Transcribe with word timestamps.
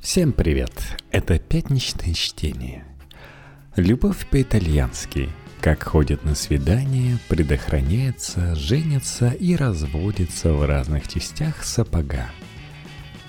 Всем 0.00 0.32
привет! 0.32 0.72
Это 1.10 1.38
пятничное 1.38 2.14
чтение. 2.14 2.86
Любовь 3.76 4.26
по-итальянски. 4.30 5.28
Как 5.60 5.82
ходят 5.82 6.24
на 6.24 6.34
свидание, 6.34 7.18
предохраняется, 7.28 8.54
женятся 8.54 9.28
и 9.28 9.54
разводится 9.54 10.54
в 10.54 10.64
разных 10.64 11.06
частях 11.06 11.62
сапога. 11.62 12.30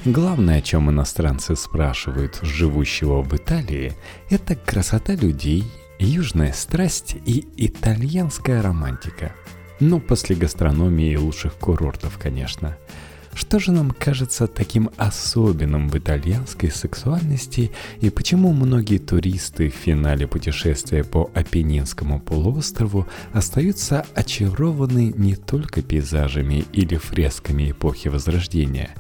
Главное, 0.06 0.60
о 0.60 0.62
чем 0.62 0.90
иностранцы 0.90 1.58
спрашивают 1.58 2.40
живущего 2.42 3.22
в 3.22 3.36
Италии, 3.36 3.92
это 4.30 4.56
красота 4.56 5.14
людей, 5.14 5.66
южная 6.00 6.54
страсть 6.54 7.18
и 7.26 7.46
итальянская 7.58 8.62
романтика. 8.62 9.34
Ну, 9.82 10.00
после 10.00 10.38
гастрономии 10.38 11.12
и 11.12 11.18
лучших 11.18 11.56
курортов, 11.56 12.18
конечно– 12.18 12.78
что 13.34 13.60
же 13.60 13.72
нам 13.72 13.92
кажется 13.92 14.48
таким 14.48 14.90
особенным 14.98 15.90
в 15.90 15.98
итальянской 15.98 16.70
сексуальности 16.70 17.72
и 18.02 18.10
почему 18.10 18.52
многие 18.52 18.98
туристы 18.98 19.70
в 19.70 19.74
финале 19.74 20.28
путешествия 20.28 21.04
по 21.04 21.32
Апеннинскому 21.34 22.20
полуострову 22.20 23.08
остаются 23.32 24.06
очарованы 24.16 25.14
не 25.16 25.36
только 25.36 25.82
пейзажами 25.82 26.66
или 26.74 26.98
фресками 26.98 27.72
эпохи 27.72 28.10
Возрождения, 28.10 28.92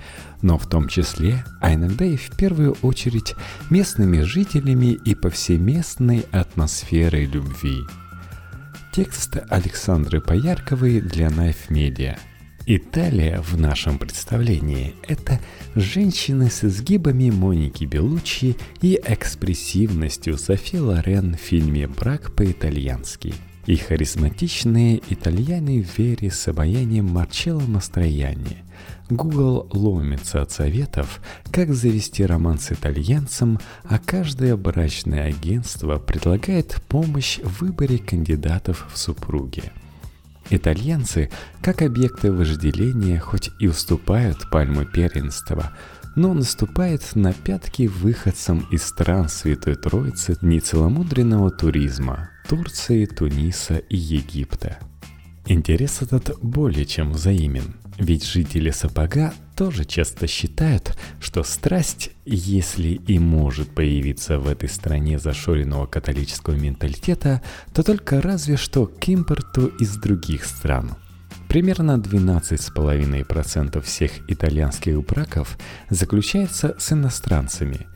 но 0.41 0.57
в 0.57 0.67
том 0.67 0.87
числе, 0.87 1.43
а 1.59 1.73
иногда 1.73 2.05
и 2.05 2.15
в 2.15 2.31
первую 2.37 2.77
очередь, 2.81 3.35
местными 3.69 4.21
жителями 4.21 4.97
и 5.05 5.13
повсеместной 5.13 6.25
атмосферой 6.31 7.25
любви. 7.25 7.81
Текст 8.93 9.37
Александры 9.49 10.21
Поярковой 10.21 11.01
для 11.01 11.27
Knife 11.27 11.69
Media– 11.69 12.17
Италия 12.67 13.41
в 13.41 13.59
нашем 13.59 13.97
представлении– 13.97 14.93
это 15.07 15.39
женщины 15.73 16.51
с 16.51 16.63
изгибами 16.63 17.31
Моники 17.31 17.85
Белуччи 17.85 18.55
и 18.81 18.99
экспрессивностью 19.03 20.37
Софи 20.37 20.79
Лорен 20.79 21.35
в 21.35 21.39
фильме 21.39 21.87
«Брак 21.87 22.35
по-итальянски» 22.35 23.33
и 23.65 23.75
харизматичные 23.75 25.01
итальяне 25.09 25.81
в 25.81 25.97
вере 25.97 26.29
с 26.29 26.47
обаянием 26.47 27.05
Марчелло 27.05 27.61
Мастрояни. 27.61 28.57
Google 29.09 29.67
ломится 29.71 30.43
от 30.43 30.51
советов, 30.51 31.19
как 31.51 31.73
завести 31.73 32.23
роман 32.23 32.59
с 32.59 32.71
итальянцем, 32.71 33.59
а 33.83 33.97
каждое 33.97 34.55
брачное 34.55 35.25
агентство 35.25 35.97
предлагает 35.97 36.79
помощь 36.87 37.39
в 37.39 37.61
выборе 37.61 37.97
кандидатов 37.97 38.87
в 38.93 38.97
супруги– 38.99 39.63
Итальянцы, 40.53 41.29
как 41.61 41.81
объекты 41.81 42.29
вожделения, 42.29 43.19
хоть 43.19 43.51
и 43.59 43.67
уступают 43.67 44.49
пальму 44.49 44.83
первенства, 44.83 45.71
но 46.17 46.33
наступает 46.33 47.15
на 47.15 47.31
пятки 47.31 47.87
выходцам 47.87 48.67
из 48.69 48.83
стран 48.83 49.29
Святой 49.29 49.75
Троицы 49.75 50.37
нецеломудренного 50.41 51.51
туризма– 51.51 52.31
Турции, 52.49 53.05
Туниса 53.05 53.77
и 53.77 53.95
Египта. 53.95 54.79
Интерес 55.45 56.01
этот 56.01 56.37
более 56.41 56.85
чем 56.85 57.13
взаимен, 57.13 57.75
ведь 57.97 58.25
жители 58.25 58.71
Сапога 58.71 59.33
тоже 59.55 59.85
часто 59.85 60.25
считают, 60.25 60.97
что 61.19 61.43
страсть, 61.43 62.11
если 62.25 62.89
и 62.89 63.19
может 63.19 63.75
появиться 63.75 64.39
в 64.39 64.47
этой 64.47 64.69
стране 64.69 65.19
зашоренного 65.19 65.85
католического 65.85 66.55
менталитета, 66.55 67.41
то 67.73 67.83
только 67.83 68.21
разве 68.21 68.57
что 68.57 68.87
к 68.87 69.07
импорту 69.07 69.67
из 69.79 69.95
других 69.97 70.45
стран. 70.45 70.95
Примерно 71.47 71.97
12,5% 71.97 73.81
всех 73.81 74.11
итальянских 74.29 75.05
браков 75.05 75.57
заключается 75.89 76.75
с 76.79 76.93
иностранцами, 76.93 77.87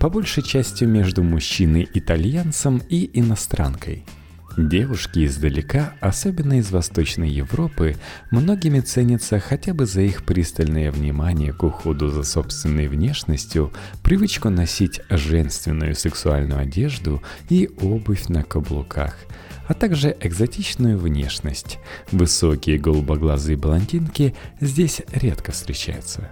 по 0.00 0.10
большей 0.10 0.42
части 0.42 0.84
между 0.84 1.22
мужчиной-итальянцем 1.22 2.82
и 2.88 3.08
иностранкой– 3.18 4.04
Девушки 4.56 5.26
издалека, 5.26 5.94
особенно 6.00 6.58
из 6.60 6.70
Восточной 6.70 7.28
Европы, 7.28 7.96
многими 8.30 8.78
ценятся 8.78 9.40
хотя 9.40 9.74
бы 9.74 9.84
за 9.84 10.02
их 10.02 10.24
пристальное 10.24 10.92
внимание 10.92 11.52
к 11.52 11.64
уходу 11.64 12.08
за 12.08 12.22
собственной 12.22 12.86
внешностью, 12.86 13.72
привычку 14.04 14.50
носить 14.50 15.00
женственную 15.10 15.96
сексуальную 15.96 16.60
одежду 16.60 17.20
и 17.48 17.68
обувь 17.80 18.28
на 18.28 18.44
каблуках, 18.44 19.16
а 19.66 19.74
также 19.74 20.16
экзотичную 20.20 20.98
внешность. 20.98 21.78
Высокие 22.12 22.78
голубоглазые 22.78 23.56
блондинки 23.56 24.36
здесь 24.60 25.02
редко 25.12 25.50
встречаются. 25.50 26.30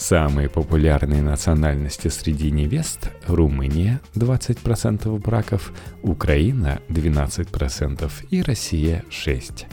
Самые 0.00 0.48
популярные 0.48 1.20
национальности 1.20 2.08
среди 2.08 2.50
невест– 2.50 3.10
Румыния– 3.26 4.00
20% 4.14 5.18
браков, 5.18 5.74
Украина– 6.02 6.80
12% 6.88 8.10
и 8.30 8.40
Россия– 8.40 9.04
6%. 9.10 9.64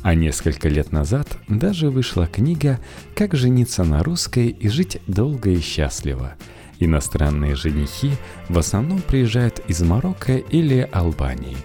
А 0.00 0.14
несколько 0.14 0.70
лет 0.70 0.90
назад 0.90 1.36
даже 1.48 1.90
вышла 1.90 2.26
книга 2.26 2.80
«Как 3.14 3.34
жениться 3.34 3.84
на 3.84 4.02
русской 4.02 4.48
и 4.48 4.68
жить 4.70 5.02
долго 5.06 5.50
и 5.50 5.60
счастливо». 5.60 6.32
Иностранные 6.80 7.54
женихи 7.54 8.12
в 8.48 8.56
основном 8.58 9.02
приезжают 9.02 9.60
из 9.68 9.82
Марокко 9.82 10.38
или 10.38 10.88
Албании. 10.92 11.58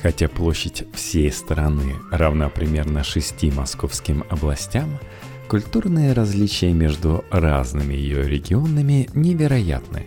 Хотя 0.00 0.28
площадь 0.28 0.84
всей 0.94 1.30
страны 1.30 1.96
равна 2.10 2.48
примерно 2.48 3.04
шести 3.04 3.50
московским 3.50 4.24
областям– 4.30 4.98
Культурные 5.52 6.14
различия 6.14 6.72
между 6.72 7.26
разными 7.30 7.92
ее 7.92 8.26
регионами 8.26 9.10
невероятны. 9.12 10.06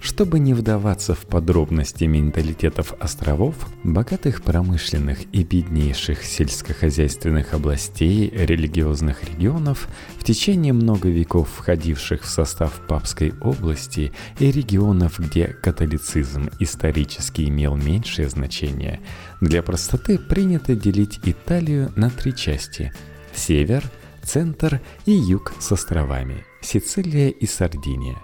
Чтобы 0.00 0.38
не 0.38 0.54
вдаваться 0.54 1.12
в 1.14 1.26
подробности 1.26 2.04
менталитетов 2.04 2.94
островов, 2.98 3.56
богатых 3.84 4.42
промышленных 4.42 5.18
и 5.32 5.44
беднейших 5.44 6.24
сельскохозяйственных 6.24 7.52
областей 7.52 8.30
религиозных 8.30 9.22
регионов, 9.22 9.86
в 10.16 10.24
течение 10.24 10.72
много 10.72 11.10
веков 11.10 11.50
входивших 11.54 12.22
в 12.22 12.30
состав 12.30 12.80
Папской 12.88 13.34
области 13.42 14.14
и 14.38 14.50
регионов, 14.50 15.18
где 15.18 15.48
католицизм 15.48 16.48
исторически 16.58 17.42
имел 17.42 17.76
меньшее 17.76 18.30
значение, 18.30 19.00
для 19.42 19.62
простоты 19.62 20.18
принято 20.18 20.74
делить 20.74 21.20
Италию 21.24 21.92
на 21.96 22.08
три 22.08 22.34
части– 22.34 22.94
север– 23.34 23.84
центр 24.26 24.80
и 25.06 25.12
юг 25.12 25.52
с 25.60 25.72
островами– 25.72 26.44
Сицилия 26.60 27.28
и 27.28 27.46
Сардиния. 27.46 28.16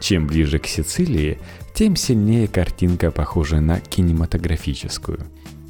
Чем 0.00 0.26
ближе 0.26 0.58
к 0.58 0.66
Сицилии, 0.66 1.38
тем 1.74 1.96
сильнее 1.96 2.48
картинка 2.48 3.10
похожа 3.10 3.60
на 3.60 3.80
кинематографическую. 3.80 5.20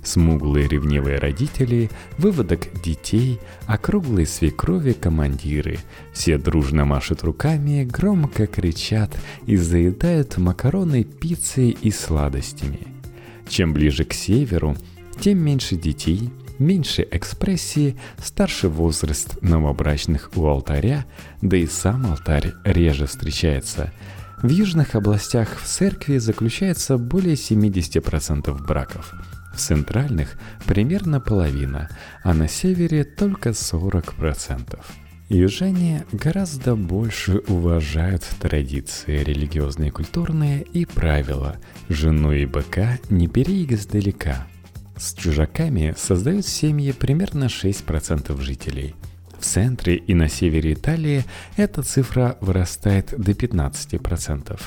Смуглые 0.02 0.68
ревнивые 0.68 1.18
родители, 1.18 1.90
выводок 2.18 2.68
детей, 2.82 3.40
округлые 3.66 4.26
свекрови 4.26 4.92
командиры. 4.92 5.78
Все 6.12 6.36
дружно 6.36 6.84
машут 6.84 7.22
руками, 7.22 7.84
громко 7.84 8.46
кричат 8.46 9.16
и 9.46 9.56
заедают 9.56 10.36
макароны 10.36 11.04
пиццей 11.04 11.70
и 11.70 11.90
сладостями. 11.90 12.86
Чем 13.48 13.72
ближе 13.72 14.04
к 14.04 14.12
северу, 14.12 14.76
тем 15.20 15.38
меньше 15.38 15.76
детей– 15.76 16.30
меньше 16.58 17.06
экспрессии, 17.10 17.96
старший 18.22 18.70
возраст 18.70 19.40
новобрачных 19.42 20.30
у 20.36 20.46
алтаря, 20.46 21.04
да 21.42 21.56
и 21.56 21.66
сам 21.66 22.06
алтарь 22.06 22.52
реже 22.64 23.06
встречается. 23.06 23.92
В 24.42 24.48
южных 24.48 24.94
областях 24.94 25.58
в 25.58 25.66
церкви 25.66 26.18
заключается 26.18 26.98
более 26.98 27.34
70% 27.34 28.66
браков. 28.66 29.14
В 29.54 29.58
центральных 29.58 30.36
примерно 30.66 31.20
половина, 31.20 31.88
а 32.22 32.34
на 32.34 32.48
севере 32.48 33.04
только 33.04 33.50
40%. 33.50 34.78
Южане 35.30 36.04
гораздо 36.12 36.76
больше 36.76 37.38
уважают 37.48 38.22
традиции 38.40 39.24
религиозные 39.24 39.90
культурные 39.90 40.62
и 40.62 40.84
правила 40.84 41.56
«жену 41.88 42.32
и 42.32 42.44
быка 42.44 42.98
не 43.08 43.26
бери 43.26 43.64
издалека», 43.70 44.46
с 44.96 45.14
чужаками 45.14 45.94
создают 45.96 46.46
семьи 46.46 46.92
примерно 46.92 47.44
6% 47.44 48.40
жителей. 48.40 48.94
В 49.38 49.44
центре 49.44 49.96
и 49.96 50.14
на 50.14 50.28
севере 50.28 50.72
Италии 50.72 51.24
эта 51.56 51.82
цифра 51.82 52.38
вырастает 52.40 53.12
до 53.18 53.32
15%. 53.32 54.60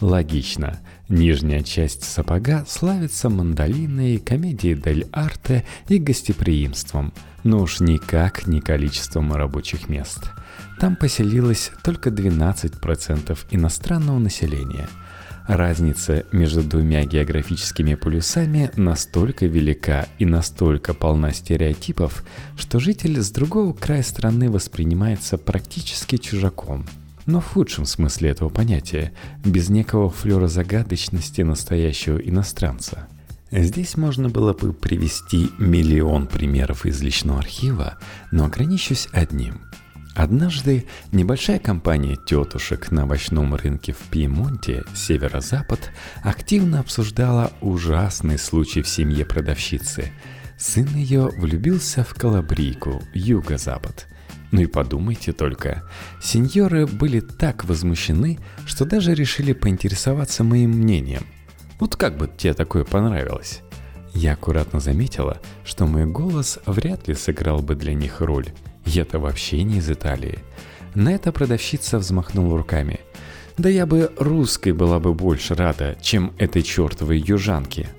Логично. 0.00 0.78
Нижняя 1.08 1.62
часть 1.62 2.04
сапога 2.04 2.64
славится 2.68 3.30
мандолиной, 3.30 4.18
комедией 4.18 4.74
дель 4.74 5.06
арте 5.12 5.64
и 5.88 5.98
гостеприимством, 5.98 7.14
но 7.42 7.62
уж 7.62 7.80
никак 7.80 8.46
не 8.46 8.60
количеством 8.60 9.32
рабочих 9.32 9.88
мест. 9.88 10.30
Там 10.78 10.96
поселилось 10.96 11.70
только 11.82 12.10
12% 12.10 13.38
иностранного 13.50 14.18
населения– 14.18 14.88
Разница 15.48 16.26
между 16.30 16.62
двумя 16.62 17.06
географическими 17.06 17.94
полюсами 17.94 18.70
настолько 18.76 19.46
велика 19.46 20.06
и 20.18 20.26
настолько 20.26 20.92
полна 20.92 21.32
стереотипов, 21.32 22.22
что 22.58 22.78
житель 22.78 23.18
с 23.18 23.30
другого 23.30 23.72
края 23.72 24.02
страны 24.02 24.50
воспринимается 24.50 25.38
практически 25.38 26.18
чужаком. 26.18 26.84
но 27.24 27.40
в 27.40 27.46
худшем 27.46 27.86
смысле 27.86 28.30
этого 28.30 28.50
понятия, 28.50 29.12
без 29.44 29.70
некого 29.70 30.10
флера 30.10 30.48
загадочности 30.48 31.40
настоящего 31.40 32.18
иностранца. 32.18 33.06
Здесь 33.50 33.96
можно 33.96 34.28
было 34.28 34.52
бы 34.52 34.74
привести 34.74 35.48
миллион 35.58 36.26
примеров 36.26 36.84
из 36.84 37.00
личного 37.02 37.38
архива, 37.38 37.98
но 38.32 38.44
ограничусь 38.44 39.08
одним. 39.12 39.62
Однажды 40.18 40.84
небольшая 41.12 41.60
компания 41.60 42.16
тетушек 42.16 42.90
на 42.90 43.04
овощном 43.04 43.54
рынке 43.54 43.92
в 43.92 44.10
Пьемонте, 44.10 44.82
северо-запад, 44.92 45.92
активно 46.24 46.80
обсуждала 46.80 47.52
ужасный 47.60 48.36
случай 48.36 48.82
в 48.82 48.88
семье 48.88 49.24
продавщицы. 49.24 50.10
Сын 50.58 50.88
ее 50.88 51.28
влюбился 51.38 52.02
в 52.02 52.14
Калабрийку, 52.14 53.00
юго-запад– 53.14 54.08
ну 54.50 54.62
и 54.62 54.66
подумайте 54.66 55.32
только, 55.32 55.84
сеньоры 56.22 56.86
были 56.86 57.20
так 57.20 57.66
возмущены, 57.66 58.38
что 58.64 58.86
даже 58.86 59.14
решили 59.14 59.52
поинтересоваться 59.52 60.42
моим 60.42 60.70
мнением. 60.70 61.26
Вот 61.78 61.96
как 61.96 62.16
бы 62.16 62.30
тебе 62.34 62.54
такое 62.54 62.84
понравилось? 62.84 63.60
Я 64.14 64.32
аккуратно 64.32 64.80
заметила, 64.80 65.38
что 65.64 65.86
мой 65.86 66.06
голос 66.06 66.58
вряд 66.64 67.08
ли 67.08 67.14
сыграл 67.14 67.60
бы 67.60 67.74
для 67.74 67.92
них 67.92 68.22
роль. 68.22 68.48
Я-то 68.88 69.18
вообще 69.18 69.64
не 69.64 69.78
из 69.78 69.90
Италии. 69.90 70.38
На 70.94 71.12
это 71.12 71.30
продавщица 71.30 71.98
взмахнула 71.98 72.56
руками. 72.56 73.00
Да 73.58 73.68
я 73.68 73.84
бы 73.84 74.10
русской 74.16 74.72
была 74.72 74.98
бы 74.98 75.12
больше 75.12 75.54
рада, 75.54 75.98
чем 76.00 76.32
этой 76.38 76.62
чертовой 76.62 77.18
южанке. 77.18 77.90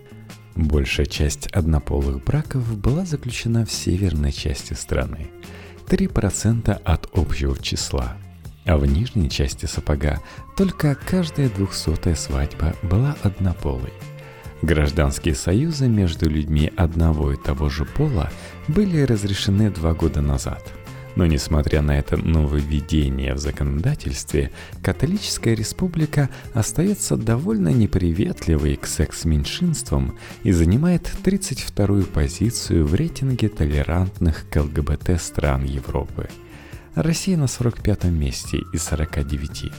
Большая 0.55 1.05
часть 1.05 1.45
однополых 1.47 2.23
браков 2.23 2.75
была 2.75 3.05
заключена 3.05 3.67
в 3.67 3.71
северной 3.71 4.31
части 4.31 4.73
страны. 4.73 5.27
3% 5.87 6.71
от 6.71 7.07
общего 7.13 7.55
числа. 7.61 8.17
А 8.65 8.75
в 8.77 8.85
нижней 8.87 9.29
части 9.29 9.67
сапога 9.67 10.19
только 10.57 10.95
каждая 10.95 11.49
двухсотая 11.49 12.15
свадьба 12.15 12.73
была 12.81 13.15
однополой. 13.21 13.93
Гражданские 14.63 15.35
союзы 15.35 15.87
между 15.87 16.27
людьми 16.27 16.73
одного 16.75 17.31
и 17.31 17.37
того 17.37 17.69
же 17.69 17.85
пола 17.85 18.31
были 18.67 19.01
разрешены 19.01 19.69
два 19.69 19.93
года 19.93 20.21
назад– 20.21 20.63
но 21.19 21.25
несмотря 21.25 21.81
на 21.81 21.99
это 21.99 22.15
нововведение 22.15 23.33
в 23.33 23.39
законодательстве, 23.39 24.51
католическая 24.81 25.53
республика 25.53 26.29
остается 26.53 27.17
довольно 27.17 27.73
неприветливой 27.73 28.77
к 28.77 28.87
секс-меньшинствам 28.87 30.17
и 30.43 30.53
занимает 30.53 31.11
32-ю 31.21 32.05
позицию 32.05 32.87
в 32.87 32.95
рейтинге 32.95 33.49
толерантных 33.49 34.49
к 34.49 34.61
ЛГБТ 34.61 35.19
стран 35.19 35.65
Европы. 35.65 36.29
Россия 36.95 37.35
на 37.35 37.47
45-м 37.47 38.17
месте 38.17 38.59
из 38.71 38.83
49. 38.83 39.73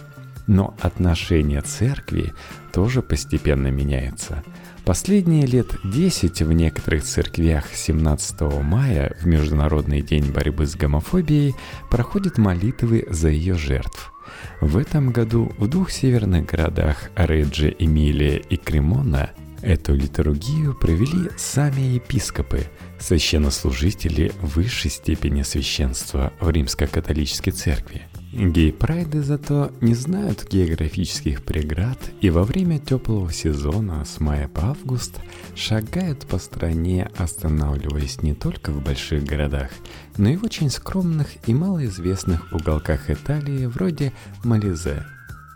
Но 0.46 0.76
отношение 0.82 1.62
церкви 1.62 2.34
тоже 2.70 3.00
постепенно 3.00 3.69
меняется– 3.69 4.44
Последние 4.90 5.46
лет 5.46 5.76
10 5.84 6.42
в 6.42 6.50
некоторых 6.50 7.04
церквях 7.04 7.66
17 7.72 8.40
мая 8.64 9.16
в 9.20 9.25
Международный 9.25 10.02
день 10.02 10.32
борьбы 10.32 10.66
с 10.66 10.75
гомофобией 10.75 11.54
проходят 11.88 12.38
молитвы 12.38 13.06
за 13.08 13.28
ее 13.28 13.54
жертв. 13.54 14.12
В 14.60 14.76
этом 14.76 15.12
году 15.12 15.52
в 15.58 15.69
двух 15.69 15.92
северных 15.92 16.46
городах 16.46 17.08
Реджи, 17.14 17.72
Эмилия 17.78 18.38
и 18.38 18.56
Кремона 18.56 19.31
эту 19.62 19.94
литургию 19.94 20.75
провели 20.75 21.31
сами 21.36 21.82
епископы, 21.82 22.64
священнослужители 22.98 24.32
высшей 24.43 24.90
степени 24.90 25.43
священства 25.43 26.32
в 26.40 26.50
Римско-католической 26.50 27.52
церкви. 27.52 28.09
Гей-прайды 28.32 29.23
зато 29.23 29.73
не 29.81 29.94
знают 29.94 30.47
географических 30.49 31.43
преград 31.43 31.99
и 32.21 32.31
во 32.31 32.44
время 32.44 32.79
теплого 32.79 33.32
сезона 33.32 34.05
с 34.05 34.21
мая 34.21 34.47
по 34.47 34.67
август 34.69 35.21
шагают 35.56 36.27
по 36.27 36.38
стране, 36.38 37.11
останавливаясь 37.17 38.23
не 38.23 38.35
только 38.35 38.71
в 38.71 38.85
больших 38.85 39.25
городах, 39.25 39.71
но 40.17 40.29
и 40.29 40.37
в 40.37 40.44
очень 40.44 40.71
скромных 40.71 41.27
и 41.49 41.55
малоизвестных 41.55 42.53
уголках 42.53 43.11
Италии 43.11 43.67
вроде 43.67 44.12
Мализе. 44.44 45.05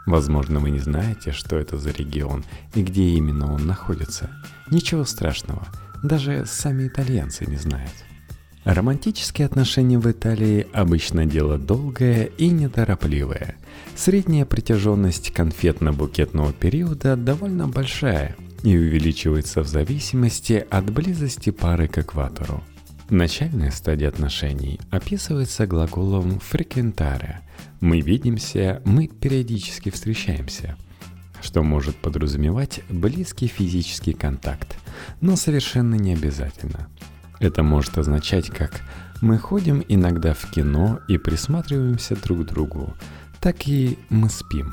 Возможно, 0.04 0.58
вы 0.58 0.70
не 0.70 0.80
знаете, 0.80 1.30
что 1.30 1.56
это 1.56 1.78
за 1.78 1.90
регион 1.92 2.44
и 2.74 2.82
где 2.82 3.04
именно 3.04 3.54
он 3.54 3.66
находится. 3.66 4.30
Ничего 4.68 5.04
страшного, 5.04 5.64
даже 6.02 6.44
сами 6.44 6.88
итальянцы 6.88 7.46
не 7.46 7.56
знают. 7.56 7.92
Романтические 8.64 9.44
отношения 9.44 9.98
в 9.98 10.10
Италии 10.10 10.66
обычно 10.72 11.26
дело 11.26 11.58
долгое 11.58 12.30
и 12.38 12.48
неторопливое. 12.48 13.56
Средняя 13.94 14.46
протяженность 14.46 15.32
конфетно-букетного 15.32 16.54
периода 16.54 17.14
довольно 17.16 17.68
большая 17.68 18.34
и 18.62 18.74
увеличивается 18.74 19.62
в 19.62 19.68
зависимости 19.68 20.66
от 20.70 20.90
близости 20.90 21.50
пары 21.50 21.88
к 21.88 21.98
экватору. 21.98 22.64
Начальная 23.10 23.70
стадия 23.70 24.08
отношений 24.08 24.80
описывается 24.90 25.66
глаголом 25.66 26.40
«frequentare»– 26.40 27.34
«мы 27.80 28.00
видимся», 28.00 28.80
«мы 28.86 29.08
периодически 29.08 29.90
встречаемся», 29.90 30.78
что 31.42 31.62
может 31.62 31.96
подразумевать 31.96 32.80
близкий 32.88 33.46
физический 33.46 34.14
контакт, 34.14 34.78
но 35.20 35.36
совершенно 35.36 35.96
не 35.96 36.14
обязательно– 36.14 36.88
это 37.44 37.62
может 37.62 37.98
означать 37.98 38.50
как 38.50 38.80
«мы 39.20 39.38
ходим 39.38 39.84
иногда 39.88 40.34
в 40.34 40.50
кино 40.50 41.00
и 41.08 41.18
присматриваемся 41.18 42.16
друг 42.16 42.40
к 42.40 42.48
другу», 42.50 42.94
так 43.40 43.68
и 43.68 43.98
«мы 44.08 44.28
спим». 44.28 44.72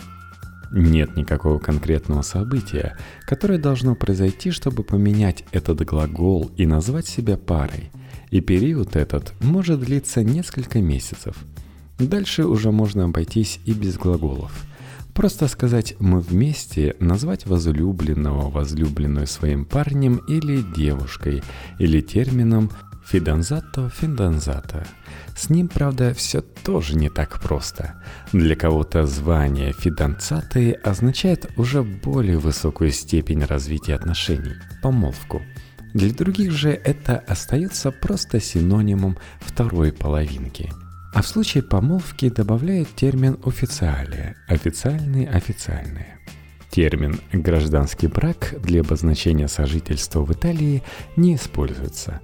Нет 0.71 1.17
никакого 1.17 1.59
конкретного 1.59 2.21
события, 2.21 2.97
которое 3.27 3.59
должно 3.59 3.93
произойти, 3.93 4.51
чтобы 4.51 4.83
поменять 4.83 5.43
этот 5.51 5.81
глагол 5.81 6.49
и 6.55 6.65
назвать 6.65 7.07
себя 7.07 7.37
парой. 7.37 7.91
И 8.29 8.39
период 8.39 8.95
этот 8.95 9.33
может 9.41 9.81
длиться 9.81 10.23
несколько 10.23 10.79
месяцев. 10.79 11.35
Дальше 11.99 12.45
уже 12.45 12.71
можно 12.71 13.03
обойтись 13.03 13.59
и 13.65 13.73
без 13.73 13.97
глаголов– 13.97 14.65
Просто 15.13 15.47
сказать 15.47 15.95
«мы 15.99 16.21
вместе», 16.21 16.95
назвать 16.99 17.45
возлюбленного, 17.45 18.49
возлюбленную 18.49 19.27
своим 19.27 19.65
парнем 19.65 20.17
или 20.27 20.61
девушкой, 20.61 21.43
или 21.79 22.01
термином 22.01 22.71
«фиданзато 23.05 23.89
финданзата». 23.89 24.87
С 25.35 25.49
ним, 25.49 25.67
правда, 25.67 26.13
все 26.13 26.41
тоже 26.41 26.95
не 26.95 27.09
так 27.09 27.41
просто. 27.41 28.01
Для 28.31 28.55
кого-то 28.55 29.05
звание 29.05 29.73
фиданцаты 29.73 30.73
означает 30.73 31.51
уже 31.57 31.83
более 31.83 32.37
высокую 32.37 32.91
степень 32.91 33.43
развития 33.43 33.95
отношений– 33.95 34.55
помолвку. 34.81 35.41
Для 35.93 36.13
других 36.13 36.51
же 36.51 36.69
это 36.69 37.17
остается 37.17 37.91
просто 37.91 38.39
синонимом 38.39 39.17
второй 39.41 39.91
половинки– 39.91 40.71
а 41.13 41.21
в 41.21 41.27
случае 41.27 41.63
помолвки 41.63 42.29
добавляют 42.29 42.89
термин 42.95 43.37
«официалия»– 43.45 44.35
официальные, 44.47 45.29
официальные. 45.29 46.19
Термин 46.69 47.19
«гражданский 47.33 48.07
брак» 48.07 48.55
для 48.61 48.81
обозначения 48.81 49.47
сожительства 49.47 50.23
в 50.23 50.31
Италии 50.31 50.83
не 51.17 51.35
используется. 51.35 52.21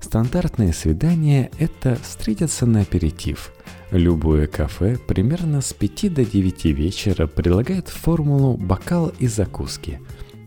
Стандартное 0.00 0.72
свидание– 0.72 1.50
это 1.58 1.96
встретиться 1.96 2.66
на 2.66 2.82
аперитив. 2.82 3.52
Любое 3.90 4.46
кафе 4.46 4.98
примерно 4.98 5.60
с 5.60 5.72
5 5.72 6.14
до 6.14 6.24
9 6.24 6.64
вечера 6.66 7.26
предлагает 7.26 7.88
формулу 7.88 8.56
«бокал 8.56 9.12
и 9.18 9.26
закуски», 9.26 10.00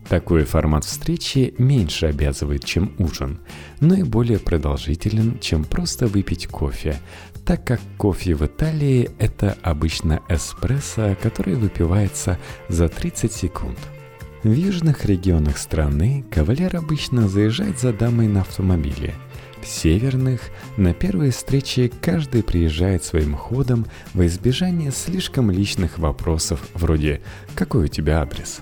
такой 0.08 0.44
формат 0.44 0.84
встречи 0.84 1.52
меньше 1.58 2.06
обязывает, 2.06 2.64
чем 2.64 2.94
ужин, 2.98 3.40
но 3.80 3.94
и 3.94 4.04
более 4.04 4.38
продолжителен, 4.38 5.38
чем 5.40 5.64
просто 5.64 6.06
выпить 6.06 6.46
кофе, 6.46 7.00
так 7.46 7.64
как 7.64 7.80
кофе 7.96 8.34
в 8.34 8.44
Италии– 8.44 9.08
это 9.20 9.56
обычно 9.62 10.20
эспрессо, 10.28 11.16
который 11.22 11.54
выпивается 11.54 12.38
за 12.68 12.88
30 12.88 13.32
секунд. 13.32 13.78
В 14.42 14.50
южных 14.52 15.04
регионах 15.04 15.56
страны 15.56 16.24
кавалер 16.28 16.74
обычно 16.74 17.28
заезжает 17.28 17.78
за 17.78 17.92
дамой 17.92 18.26
на 18.26 18.40
автомобиле. 18.40 19.14
В 19.62 19.66
северных 19.68 20.40
на 20.76 20.92
первой 20.92 21.30
встрече 21.30 21.90
каждый 22.00 22.42
приезжает 22.42 23.04
своим 23.04 23.34
ходом 23.34 23.86
во 24.12 24.26
избежание 24.26 24.90
слишком 24.90 25.50
личных 25.50 25.98
вопросов 25.98 26.60
вроде 26.74 27.22
«Какой 27.54 27.84
у 27.84 27.88
тебя 27.88 28.22
адрес?». 28.22 28.60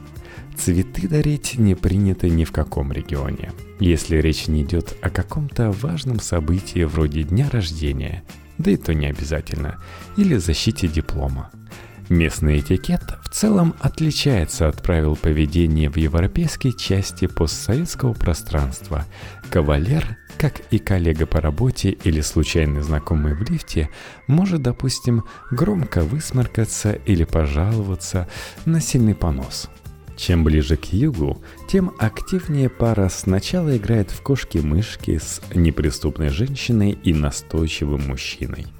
Цветы 0.56 1.08
дарить 1.08 1.58
не 1.58 1.74
принято 1.74 2.28
ни 2.28 2.44
в 2.44 2.52
каком 2.52 2.92
регионе, 2.92 3.50
если 3.80 4.18
речь 4.18 4.46
не 4.46 4.62
идет 4.62 4.94
о 5.00 5.08
каком-то 5.08 5.72
важном 5.72 6.20
событии 6.20 6.84
вроде 6.84 7.24
дня 7.24 7.48
рождения, 7.50 8.22
да 8.58 8.70
и 8.70 8.76
то 8.76 8.94
не 8.94 9.06
обязательно, 9.06 9.80
или 10.16 10.36
защите 10.36 10.88
диплома. 10.88 11.50
Местный 12.10 12.58
этикет 12.58 13.02
в 13.22 13.30
целом 13.30 13.74
отличается 13.80 14.68
от 14.68 14.82
правил 14.82 15.16
поведения 15.16 15.88
в 15.88 15.96
европейской 15.96 16.72
части 16.72 17.26
постсоветского 17.26 18.12
пространства. 18.12 19.06
Кавалер, 19.50 20.18
как 20.36 20.60
и 20.70 20.78
коллега 20.78 21.24
по 21.24 21.40
работе 21.40 21.90
или 21.90 22.20
случайный 22.20 22.82
знакомый 22.82 23.34
в 23.34 23.48
лифте, 23.50 23.88
может, 24.26 24.60
допустим, 24.60 25.24
громко 25.50 26.02
высморкаться 26.02 26.92
или 26.92 27.24
пожаловаться 27.24 28.28
на 28.66 28.82
сильный 28.82 29.14
понос. 29.14 29.70
Чем 30.16 30.44
ближе 30.44 30.76
к 30.76 30.92
югу, 30.92 31.42
тем 31.68 31.92
активнее 31.98 32.68
пара 32.68 33.08
сначала 33.08 33.76
играет 33.76 34.10
в 34.10 34.22
кошки-мышки 34.22 35.18
с 35.18 35.40
неприступной 35.54 36.28
женщиной 36.28 36.98
и 37.02 37.12
настойчивым 37.12 38.08
мужчиной– 38.08 38.66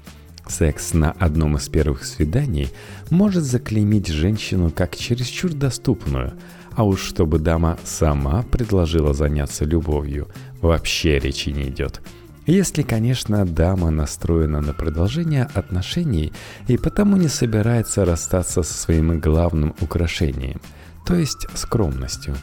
Секс 0.47 0.93
на 0.93 1.11
одном 1.11 1.57
из 1.57 1.67
первых 1.69 2.05
свиданий 2.05 2.69
может 3.09 3.43
заклеймить 3.43 4.07
женщину 4.07 4.71
как 4.71 4.95
чересчур 4.95 5.53
доступную, 5.53 6.33
а 6.75 6.83
уж 6.83 7.01
чтобы 7.01 7.39
дама 7.39 7.77
сама 7.83 8.43
предложила 8.43 9.13
заняться 9.13 9.65
любовью, 9.65 10.27
вообще 10.61 11.19
речи 11.19 11.49
не 11.49 11.69
идет. 11.69 12.01
Если, 12.45 12.83
конечно, 12.83 13.43
дама 13.43 13.89
настроена 13.89 14.61
на 14.61 14.73
продолжение 14.73 15.49
отношений 15.55 16.31
и 16.67 16.77
потому 16.77 17.17
не 17.17 17.27
собирается 17.27 18.05
расстаться 18.05 18.61
со 18.61 18.73
своим 18.73 19.19
главным 19.19 19.73
украшением, 19.81 20.61
то 21.05 21.15
есть 21.15 21.47
скромностью. 21.53 22.35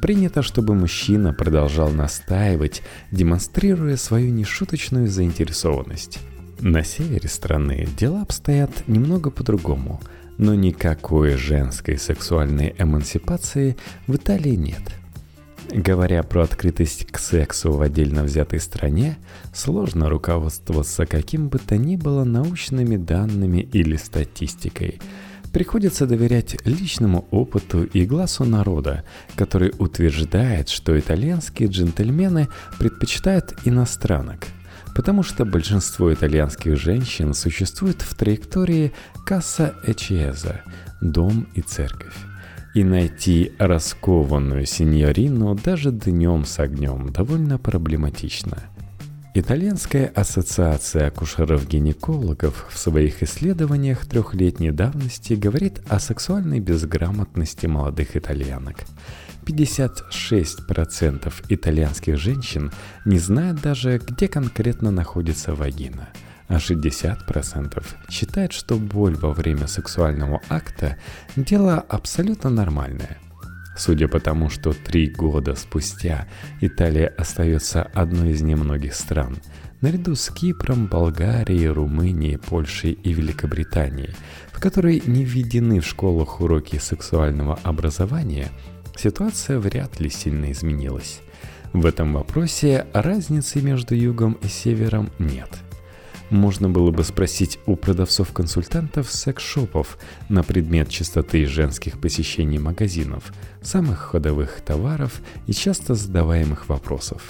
Принято, 0.00 0.42
чтобы 0.42 0.74
мужчина 0.74 1.34
продолжал 1.34 1.90
настаивать, 1.90 2.82
демонстрируя 3.10 3.96
свою 3.96 4.32
нешуточную 4.32 5.08
заинтересованность. 5.08 6.18
На 6.60 6.82
севере 6.84 7.28
страны 7.28 7.86
дела 7.98 8.22
обстоят 8.22 8.70
немного 8.88 9.30
по-другому, 9.30 10.00
но 10.38 10.54
никакой 10.54 11.36
женской 11.36 11.98
сексуальной 11.98 12.74
эмансипации 12.78 13.76
в 14.06 14.16
Италии 14.16 14.56
нет. 14.56 14.82
Говоря 15.72 16.22
про 16.22 16.42
открытость 16.42 17.06
к 17.06 17.18
сексу 17.18 17.72
в 17.72 17.80
отдельно 17.80 18.24
взятой 18.24 18.58
стране, 18.58 19.18
сложно 19.54 20.08
руководствоваться 20.08 21.06
каким 21.06 21.48
бы 21.48 21.58
то 21.58 21.76
ни 21.76 21.96
было 21.96 22.24
научными 22.24 22.96
данными 22.96 23.60
или 23.60 23.96
статистикой. 23.96 25.00
Приходится 25.52 26.06
доверять 26.06 26.56
личному 26.64 27.26
опыту 27.30 27.84
и 27.84 28.06
глазу 28.06 28.44
народа, 28.44 29.04
который 29.34 29.72
утверждает, 29.78 30.68
что 30.68 30.98
итальянские 30.98 31.68
джентльмены 31.68 32.48
предпочитают 32.78 33.54
иностранок– 33.64 34.46
потому 34.94 35.22
что 35.22 35.44
большинство 35.44 36.12
итальянских 36.12 36.78
женщин 36.78 37.34
существует 37.34 38.02
в 38.02 38.14
траектории 38.14 38.92
«касса 39.24 39.74
эчеза»– 39.86 40.62
дом 41.00 41.46
и 41.54 41.60
церковь. 41.60 42.14
И 42.74 42.84
найти 42.84 43.52
раскованную 43.58 44.64
сеньорину 44.64 45.56
даже 45.56 45.90
днем 45.90 46.44
с 46.44 46.58
огнем 46.60 47.10
довольно 47.10 47.58
проблематично. 47.58 48.58
Итальянская 49.32 50.06
ассоциация 50.08 51.06
акушеров-гинекологов 51.06 52.66
в 52.68 52.76
своих 52.76 53.22
исследованиях 53.22 54.04
трехлетней 54.06 54.72
давности 54.72 55.34
говорит 55.34 55.80
о 55.88 56.00
сексуальной 56.00 56.60
безграмотности 56.60 57.66
молодых 57.66 58.16
итальянок– 58.16 58.76
56% 59.46 61.32
итальянских 61.48 62.18
женщин 62.18 62.72
не 63.04 63.18
знают 63.18 63.60
даже, 63.60 63.98
где 63.98 64.28
конкретно 64.28 64.90
находится 64.90 65.54
вагина, 65.54 66.08
а 66.48 66.56
60% 66.56 67.84
считают, 68.10 68.52
что 68.52 68.76
боль 68.76 69.16
во 69.16 69.32
время 69.32 69.66
сексуального 69.66 70.40
акта– 70.48 70.96
дело 71.36 71.84
абсолютно 71.88 72.50
нормальное. 72.50 73.18
Судя 73.76 74.08
по 74.08 74.20
тому, 74.20 74.50
что 74.50 74.72
три 74.72 75.08
года 75.08 75.54
спустя 75.54 76.26
Италия 76.60 77.06
остается 77.06 77.82
одной 77.82 78.30
из 78.30 78.42
немногих 78.42 78.94
стран, 78.94 79.38
наряду 79.80 80.14
с 80.14 80.28
Кипром, 80.30 80.86
Болгарией, 80.86 81.68
Румынией, 81.68 82.38
Польшей 82.38 82.92
и 82.92 83.12
Великобританией, 83.12 84.14
в 84.52 84.60
которой 84.60 85.02
не 85.06 85.24
введены 85.24 85.80
в 85.80 85.86
школах 85.86 86.40
уроки 86.40 86.78
сексуального 86.78 87.58
образования– 87.62 88.50
ситуация 89.00 89.58
вряд 89.58 89.98
ли 89.98 90.10
сильно 90.10 90.52
изменилась. 90.52 91.20
В 91.72 91.86
этом 91.86 92.12
вопросе 92.14 92.86
разницы 92.92 93.62
между 93.62 93.94
югом 93.94 94.34
и 94.42 94.48
севером 94.48 95.10
нет. 95.18 95.48
Можно 96.30 96.68
было 96.68 96.92
бы 96.92 97.02
спросить 97.02 97.58
у 97.66 97.74
продавцов-консультантов 97.74 99.10
секс-шопов 99.10 99.98
на 100.28 100.44
предмет 100.44 100.88
частоты 100.88 101.44
женских 101.44 102.00
посещений 102.00 102.58
магазинов, 102.58 103.32
самых 103.62 103.98
ходовых 103.98 104.60
товаров 104.60 105.20
и 105.48 105.52
часто 105.52 105.96
задаваемых 105.96 106.68
вопросов. 106.68 107.22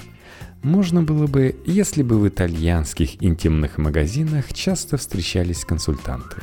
Можно 0.63 1.03
было 1.03 1.27
бы, 1.27 1.57
если 1.65 2.03
бы 2.03 2.19
в 2.19 2.29
итальянских 2.29 3.23
интимных 3.23 3.79
магазинах 3.79 4.53
часто 4.53 4.99
встречались 4.99 5.65
консультанты. 5.65 6.37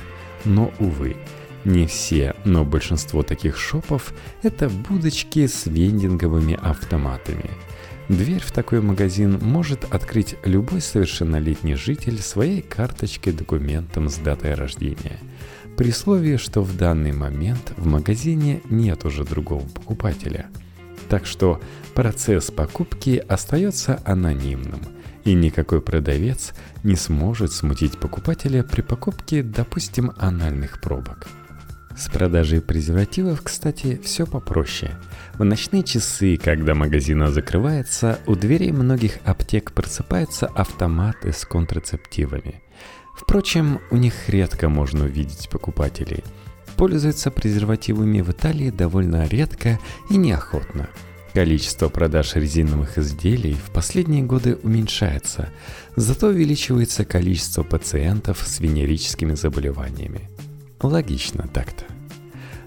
Но, 0.43 0.73
увы, 0.79 1.15
не 1.63 1.85
все, 1.85 2.33
но 2.43 2.65
большинство 2.65 3.21
таких 3.21 3.57
шопов– 3.59 4.13
это 4.41 4.69
будочки 4.69 5.45
с 5.45 5.67
вендинговыми 5.67 6.57
автоматами. 6.59 7.51
Дверь 8.09 8.41
в 8.41 8.51
такой 8.51 8.81
магазин 8.81 9.37
может 9.41 9.83
открыть 9.93 10.35
любой 10.43 10.81
совершеннолетний 10.81 11.75
житель 11.75 12.19
своей 12.19 12.61
карточкой 12.61 13.33
документом 13.33 14.09
с 14.09 14.15
датой 14.15 14.53
рождения, 14.53 15.19
при 15.75 15.89
условии, 15.89 16.37
что 16.37 16.61
в 16.61 16.75
данный 16.77 17.11
момент 17.11 17.73
в 17.77 17.85
магазине 17.85 18.61
нет 18.69 19.05
уже 19.05 19.23
другого 19.23 19.67
покупателя. 19.67 20.47
Так 21.09 21.25
что 21.25 21.61
процесс 21.93 22.49
покупки 22.51 23.23
остается 23.27 24.01
анонимным– 24.05 24.81
и 25.27 25.33
никакой 25.33 25.81
продавец 25.81 26.53
не 26.83 26.95
сможет 26.95 27.51
смутить 27.51 27.99
покупателя 27.99 28.63
при 28.63 28.81
покупке, 28.81 29.43
допустим, 29.43 30.13
анальных 30.15 30.79
пробок. 30.79 31.27
С 31.97 32.09
продажей 32.09 32.61
презервативов, 32.61 33.41
кстати, 33.41 33.99
все 34.03 34.27
попроще. 34.27 34.91
В 35.39 35.43
ночные 35.43 35.81
часы, 35.81 36.37
когда 36.37 36.75
магазин 36.75 37.27
закрывается, 37.27 38.19
у 38.27 38.35
дверей 38.35 38.71
многих 38.71 39.17
аптек 39.25 39.71
просыпаются 39.71 40.45
автоматы 40.45 41.33
с 41.33 41.43
контрацептивами. 41.43 42.61
Впрочем, 43.15 43.79
у 43.89 43.97
них 43.97 44.29
редко 44.29 44.69
можно 44.69 45.05
увидеть 45.05 45.49
покупателей. 45.49 46.23
Пользуются 46.75 47.31
презервативами 47.31 48.21
в 48.21 48.29
Италии 48.29 48.69
довольно 48.69 49.27
редко 49.27 49.79
и 50.11 50.17
неохотно. 50.17 50.89
Количество 51.33 51.89
продаж 51.89 52.35
резиновых 52.35 52.99
изделий 52.99 53.55
в 53.55 53.71
последние 53.71 54.21
годы 54.21 54.59
уменьшается, 54.61 55.49
зато 55.95 56.27
увеличивается 56.27 57.05
количество 57.05 57.63
пациентов 57.63 58.43
с 58.45 58.59
венерическими 58.59 59.33
заболеваниями. 59.33 60.29
Логично 60.81 61.47
так-то. 61.47 61.85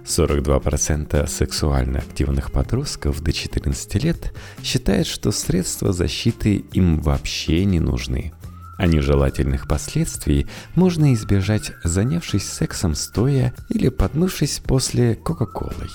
42% 0.04 1.28
сексуально 1.28 2.00
активных 2.00 2.50
подростков 2.50 3.22
до 3.22 3.32
14 3.32 4.02
лет 4.02 4.32
считают, 4.62 5.06
что 5.06 5.30
средства 5.30 5.92
защиты 5.92 6.64
им 6.72 7.00
вообще 7.00 7.64
не 7.64 7.78
нужны. 7.78 8.32
А 8.78 8.86
нежелательных 8.86 9.68
последствий 9.68 10.48
можно 10.74 11.14
избежать, 11.14 11.72
занявшись 11.84 12.48
сексом 12.48 12.94
стоя 12.94 13.54
или 13.68 13.90
подмывшись 13.90 14.60
после 14.64 15.14
Кока-Колой. 15.14 15.90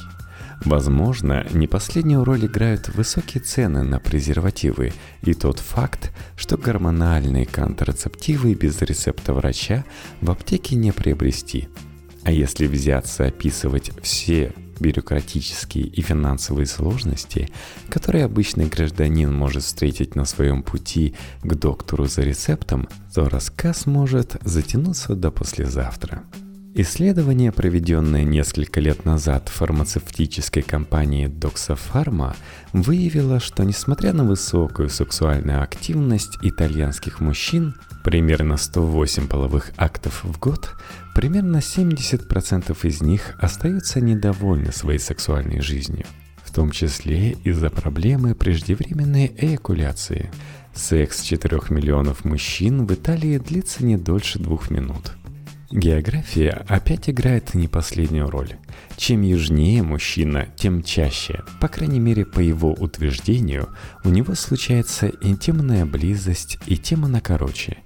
Возможно, 0.63 1.45
не 1.51 1.67
последнюю 1.67 2.24
роль 2.24 2.45
играют 2.45 2.88
высокие 2.89 3.43
цены 3.43 3.84
на 3.84 4.00
презервативы 4.00 4.93
и 5.22 5.34
тот 5.34 5.60
факт, 5.60 6.13
что 6.38 6.57
гормональные 6.57 7.45
контрацептивы 7.45 8.53
без 8.53 8.81
рецепта 8.81 9.34
врача 9.34 9.84
в 10.22 10.31
аптеке 10.31 10.77
не 10.77 10.93
приобрести– 10.93 11.67
а 12.25 12.32
если 12.32 12.65
взяться 12.65 13.25
описывать 13.25 13.91
все 14.01 14.51
бюрократические 14.79 15.86
и 15.86 16.01
финансовые 16.01 16.65
сложности, 16.65 17.50
которые 17.89 18.25
обычный 18.25 18.65
гражданин 18.65 19.34
может 19.34 19.63
встретить 19.63 20.15
на 20.15 20.25
своем 20.25 20.63
пути 20.63 21.15
к 21.44 21.53
доктору 21.53 22.05
за 22.05 22.24
рецептом, 22.24 22.89
то 23.13 23.29
рассказ 23.29 23.86
может 23.86 24.38
затянуться 24.44 25.15
до 25.15 25.32
послезавтра. 25.32 26.24
Исследование, 26.77 27.53
проведенное 27.53 28.24
несколько 28.24 28.82
лет 28.82 29.05
назад 29.05 29.48
фармацевтической 29.48 30.62
компанией 30.62 31.27
Doxapharma, 31.27 32.36
выявило, 32.74 33.39
что 33.39 33.63
несмотря 33.63 34.12
на 34.12 34.25
высокую 34.25 34.89
сексуальную 34.89 35.63
активность 35.63 36.38
итальянских 36.41 37.22
мужчин, 37.22 37.75
примерно 38.05 38.55
108 38.57 39.27
половых 39.27 39.71
актов 39.77 40.24
в 40.24 40.39
год, 40.39 40.75
примерно 41.15 41.57
70% 41.57 42.77
из 42.88 43.01
них 43.01 43.35
остаются 43.39 44.00
недовольны 44.00 44.71
своей 44.71 45.00
сексуальной 45.00 45.59
жизнью, 45.59 46.05
в 46.43 46.53
том 46.53 46.69
числе 46.69 47.31
из-за 47.31 47.71
проблемы 47.71 48.35
преждевременной 48.35 49.33
эякуляции. 49.35 50.29
Секс 50.75 51.24
4 51.24 51.59
миллионов 51.69 52.25
мужчин 52.25 52.85
в 52.85 52.93
Италии 52.93 53.39
длится 53.39 53.83
не 53.83 53.97
дольше 53.97 54.38
двух 54.38 54.69
минут– 54.69 55.13
География 55.71 56.63
опять 56.69 57.09
играет 57.09 57.55
не 57.55 57.67
последнюю 57.67 58.29
роль. 58.29 58.53
Чем 58.97 59.24
южнее 59.24 59.81
мужчина, 59.81 60.47
тем 60.55 60.83
чаще, 60.83 61.43
по 61.59 61.67
крайней 61.67 62.00
мере 62.00 62.24
по 62.24 62.39
его 62.39 62.71
утверждению, 62.71 63.69
у 64.03 64.09
него 64.09 64.35
случается 64.35 65.12
интимная 65.21 65.85
близость 65.85 66.59
и 66.67 66.77
тем 66.77 67.03
она 67.03 67.19
короче. 67.19 67.79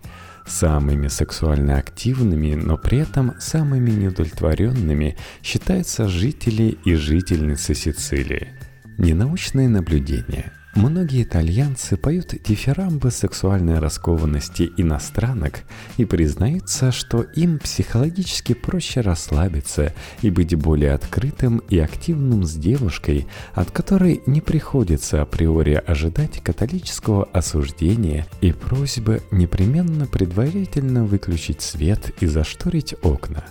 Самыми 0.50 1.08
сексуально 1.08 1.77
активными, 1.77 2.56
но 2.56 2.77
при 2.77 2.98
этом 2.98 3.39
самыми 3.39 3.91
неудовлетворенными 3.91 5.15
считаются 5.44 6.08
жители 6.08 6.77
и 6.84 6.96
жительницы 6.96 7.75
Сицилии. 7.75 8.50
Ненаучные 8.98 9.70
наблюдения– 9.70 10.51
Многие 10.75 11.23
итальянцы 11.23 11.97
поют 11.97 12.35
дифирамбы 12.45 13.09
сексуальной 13.09 13.79
раскованности 13.79 14.71
иностранок 14.77 15.63
и 15.97 16.05
признаются, 16.05 16.91
что 16.91 17.23
им 17.23 17.57
психологически 17.57 18.53
проще 18.53 19.01
расслабиться 19.01 19.93
и 20.21 20.29
быть 20.29 20.53
более 20.55 20.93
открытым 20.93 21.57
и 21.69 21.79
активным 21.79 22.43
с 22.43 22.53
девушкой, 22.53 23.27
от 23.55 23.71
которой 23.71 24.21
не 24.27 24.41
приходится 24.41 25.23
априори 25.23 25.73
ожидать 25.73 26.39
католического 26.43 27.25
осуждения 27.33 28.27
и 28.39 28.51
просьбы 28.51 29.23
непременно 29.31 30.05
предварительно 30.05 31.03
выключить 31.03 31.63
свет 31.63 32.11
и 32.21 32.27
зашторить 32.27 32.93
окна. 33.01 33.43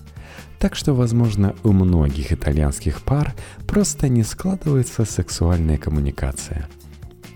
Так 0.60 0.76
что, 0.76 0.94
возможно, 0.94 1.56
у 1.64 1.72
многих 1.72 2.32
итальянских 2.32 3.02
пар 3.02 3.34
просто 3.66 4.08
не 4.08 4.22
складывается 4.22 5.04
сексуальная 5.04 5.78
коммуникация– 5.78 6.68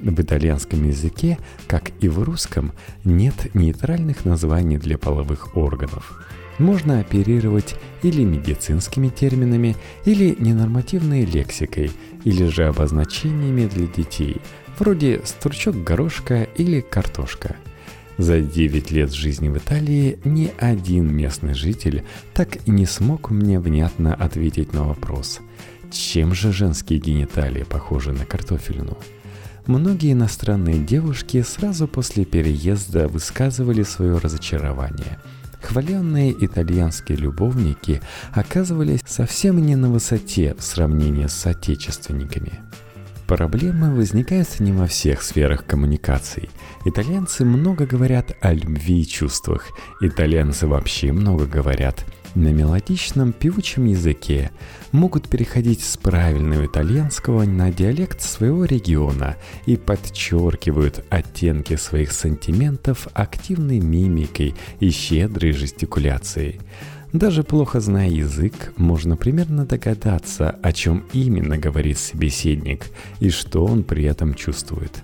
в 0.02 0.20
итальянском 0.20 0.86
языке, 0.86 1.38
как 1.66 1.92
и 2.00 2.08
в 2.08 2.22
русском, 2.22 2.72
нет 3.04 3.54
нейтральных 3.54 4.24
названий 4.24 4.76
для 4.76 4.98
половых 4.98 5.56
органов. 5.56 6.20
Можно 6.58 7.00
оперировать 7.00 7.76
или 8.02 8.24
медицинскими 8.24 9.08
терминами, 9.08 9.76
или 10.04 10.36
ненормативной 10.38 11.24
лексикой, 11.24 11.90
или 12.24 12.46
же 12.48 12.66
обозначениями 12.66 13.66
для 13.66 13.86
детей, 13.86 14.36
вроде 14.78 15.22
«стручок 15.24 15.82
горошка» 15.82 16.42
или 16.42 16.80
«картошка». 16.80 17.56
За 18.18 18.40
9 18.40 18.90
лет 18.90 19.12
жизни 19.12 19.48
в 19.48 19.56
Италии 19.56 20.18
ни 20.24 20.52
один 20.58 21.12
местный 21.12 21.54
житель 21.54 22.04
так 22.34 22.56
и 22.66 22.70
не 22.70 22.84
смог 22.84 23.30
мне 23.30 23.58
внятно 23.58 24.14
ответить 24.14 24.74
на 24.74 24.84
вопрос, 24.84 25.40
чем 25.90 26.34
же 26.34 26.52
женские 26.52 27.00
гениталии 27.00 27.64
похожи 27.64 28.12
на 28.12 28.26
картофельную. 28.26 28.98
Многие 29.66 30.12
иностранные 30.12 30.78
девушки 30.78 31.40
сразу 31.42 31.86
после 31.86 32.24
переезда 32.24 33.06
высказывали 33.06 33.84
свое 33.84 34.18
разочарование. 34.18 35.20
Хваленные 35.60 36.34
итальянские 36.44 37.16
любовники 37.16 38.00
оказывались 38.32 39.00
совсем 39.06 39.64
не 39.64 39.76
на 39.76 39.88
высоте 39.88 40.56
в 40.58 40.62
сравнении 40.62 41.28
с 41.28 41.34
соотечественниками. 41.34 42.60
Проблемы 43.28 43.94
возникают 43.94 44.58
не 44.58 44.72
во 44.72 44.88
всех 44.88 45.22
сферах 45.22 45.64
коммуникаций. 45.64 46.50
Итальянцы 46.84 47.44
много 47.44 47.86
говорят 47.86 48.36
о 48.40 48.52
любви 48.52 49.02
и 49.02 49.06
чувствах. 49.06 49.68
Итальянцы 50.00 50.66
вообще 50.66 51.12
много 51.12 51.46
говорят– 51.46 52.04
на 52.34 52.48
мелодичном 52.48 53.32
певучем 53.32 53.86
языке 53.86 54.50
могут 54.90 55.28
переходить 55.28 55.84
с 55.84 55.96
правильного 55.96 56.66
итальянского 56.66 57.44
на 57.44 57.70
диалект 57.70 58.22
своего 58.22 58.64
региона 58.64 59.36
и 59.66 59.76
подчеркивают 59.76 61.04
оттенки 61.10 61.76
своих 61.76 62.12
сантиментов 62.12 63.08
активной 63.12 63.80
мимикой 63.80 64.54
и 64.80 64.90
щедрой 64.90 65.52
жестикуляцией. 65.52 66.60
Даже 67.12 67.42
плохо 67.42 67.80
зная 67.80 68.08
язык, 68.08 68.72
можно 68.78 69.18
примерно 69.18 69.66
догадаться, 69.66 70.56
о 70.62 70.72
чем 70.72 71.04
именно 71.12 71.58
говорит 71.58 71.98
собеседник 71.98 72.86
и 73.20 73.28
что 73.28 73.66
он 73.66 73.84
при 73.84 74.04
этом 74.04 74.32
чувствует. 74.34 75.02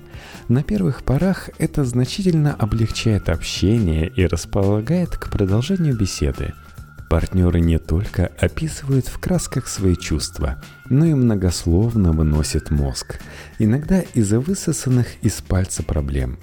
На 0.49 0.62
первых 0.62 1.02
порах 1.02 1.50
это 1.58 1.85
значительно 1.85 2.54
облегчает 2.54 3.28
общение 3.28 4.11
и 4.16 4.25
располагает 4.25 5.11
к 5.11 5.30
продолжению 5.30 5.94
беседы– 5.94 6.54
Партнеры 7.09 7.61
не 7.61 7.79
только 7.79 8.31
описывают 8.38 9.07
в 9.09 9.19
красках 9.19 9.67
свои 9.67 9.97
чувства, 9.97 10.62
но 10.91 11.07
и 11.07 11.15
многословно 11.15 12.12
выносят 12.12 12.71
мозг, 12.71 13.21
иногда 13.59 14.00
из-за 14.12 14.41
высосанных 14.41 15.07
из 15.23 15.41
пальца 15.41 15.82
проблем. 15.82 16.39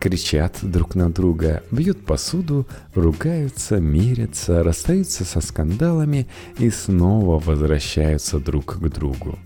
Кричат 0.00 0.58
друг 0.62 0.94
на 0.94 1.10
друга, 1.10 1.62
бьют 1.70 2.06
посуду, 2.06 2.66
ругаются, 2.94 3.78
мирятся, 3.78 4.62
расстаются 4.62 5.24
со 5.24 5.40
скандалами 5.40 6.28
и 6.58 6.70
снова 6.70 7.38
возвращаются 7.38 8.38
друг 8.38 8.78
к 8.78 8.88
другу. 8.88 9.38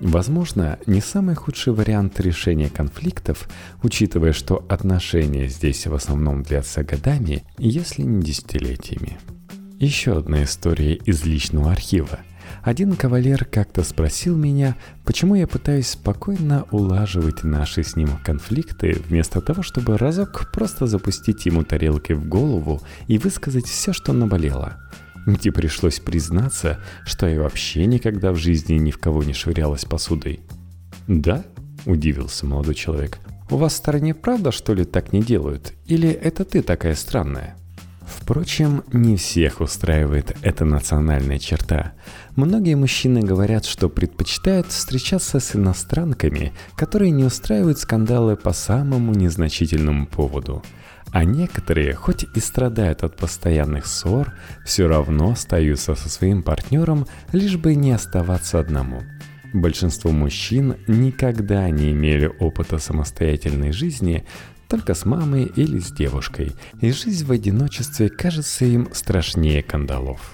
Возможно, 0.00 0.78
не 0.86 1.00
самый 1.00 1.34
худший 1.34 1.72
вариант 1.72 2.18
решения 2.20 2.70
конфликтов, 2.70 3.48
учитывая, 3.82 4.32
что 4.32 4.64
отношения 4.68 5.48
здесь 5.48 5.86
в 5.86 5.94
основном 5.94 6.42
длятся 6.42 6.82
годами, 6.82 7.44
если 7.58 8.02
не 8.02 8.22
десятилетиями. 8.22 9.18
Еще 9.84 10.16
одна 10.16 10.44
история 10.44 10.94
из 10.94 11.26
личного 11.26 11.70
архива. 11.70 12.20
Один 12.62 12.96
кавалер 12.96 13.44
как-то 13.44 13.82
спросил 13.82 14.34
меня, 14.34 14.76
почему 15.04 15.34
я 15.34 15.46
пытаюсь 15.46 15.88
спокойно 15.88 16.64
улаживать 16.70 17.44
наши 17.44 17.82
с 17.82 17.94
ним 17.94 18.08
конфликты, 18.24 19.02
вместо 19.06 19.42
того, 19.42 19.62
чтобы 19.62 19.98
разок 19.98 20.50
просто 20.54 20.86
запустить 20.86 21.44
ему 21.44 21.64
тарелкой 21.64 22.16
в 22.16 22.26
голову 22.26 22.80
и 23.08 23.18
высказать 23.18 23.66
все, 23.66 23.92
что 23.92 24.14
наболело. 24.14 24.78
Мне 25.26 25.52
пришлось 25.52 26.00
признаться, 26.00 26.80
что 27.04 27.26
я 27.26 27.42
вообще 27.42 27.84
никогда 27.84 28.32
в 28.32 28.36
жизни 28.36 28.76
ни 28.76 28.90
в 28.90 28.96
кого 28.96 29.22
не 29.22 29.34
швырялась 29.34 29.84
посудой. 29.84 30.40
«Да?»– 31.08 31.44
удивился 31.84 32.46
молодой 32.46 32.74
человек. 32.74 33.18
«У 33.50 33.58
вас 33.58 33.74
в 33.74 33.76
стороне 33.76 34.14
правда, 34.14 34.50
что 34.50 34.72
ли, 34.72 34.86
так 34.86 35.12
не 35.12 35.22
делают? 35.22 35.74
Или 35.84 36.08
это 36.08 36.46
ты 36.46 36.62
такая 36.62 36.94
странная?» 36.94 37.58
Впрочем, 38.24 38.84
не 38.90 39.18
всех 39.18 39.60
устраивает 39.60 40.34
эта 40.40 40.64
национальная 40.64 41.38
черта. 41.38 41.92
Многие 42.36 42.74
мужчины 42.74 43.20
говорят, 43.20 43.66
что 43.66 43.90
предпочитают 43.90 44.68
встречаться 44.68 45.40
с 45.40 45.54
иностранками, 45.54 46.54
которые 46.74 47.10
не 47.10 47.24
устраивают 47.24 47.78
скандалы 47.78 48.36
по 48.36 48.54
самому 48.54 49.12
незначительному 49.12 50.06
поводу. 50.06 50.62
А 51.12 51.24
некоторые, 51.24 51.92
хоть 51.92 52.24
и 52.34 52.40
страдают 52.40 53.04
от 53.04 53.14
постоянных 53.18 53.84
ссор, 53.84 54.32
все 54.64 54.88
равно 54.88 55.32
остаются 55.32 55.94
со 55.94 56.08
своим 56.08 56.42
партнером, 56.42 57.06
лишь 57.32 57.58
бы 57.58 57.74
не 57.74 57.92
оставаться 57.92 58.58
одному. 58.58 59.02
Большинство 59.52 60.10
мужчин 60.12 60.76
никогда 60.88 61.68
не 61.68 61.92
имели 61.92 62.32
опыта 62.40 62.78
самостоятельной 62.78 63.72
жизни, 63.72 64.24
только 64.74 64.94
с 64.94 65.04
мамой 65.04 65.44
или 65.54 65.78
с 65.78 65.92
девушкой, 65.92 66.50
и 66.80 66.90
жизнь 66.90 67.24
в 67.24 67.30
одиночестве 67.30 68.08
кажется 68.08 68.64
им 68.64 68.88
страшнее 68.92 69.62
кандалов. 69.62 70.32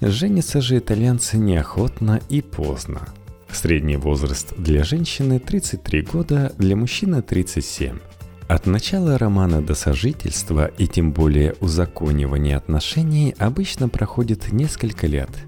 Женятся 0.00 0.62
же 0.62 0.78
итальянцы 0.78 1.36
неохотно 1.36 2.22
и 2.30 2.40
поздно. 2.40 3.02
Средний 3.52 3.98
возраст 3.98 4.54
для 4.56 4.82
женщины 4.82 5.38
33 5.38 6.00
года, 6.10 6.54
для 6.56 6.74
мужчины 6.74 7.20
37. 7.20 7.98
От 8.48 8.64
начала 8.64 9.18
романа 9.18 9.60
до 9.60 9.74
сожительства 9.74 10.64
и 10.78 10.86
тем 10.86 11.12
более 11.12 11.52
узаконивания 11.60 12.56
отношений 12.56 13.34
обычно 13.36 13.90
проходит 13.90 14.52
несколько 14.52 15.06
лет– 15.06 15.28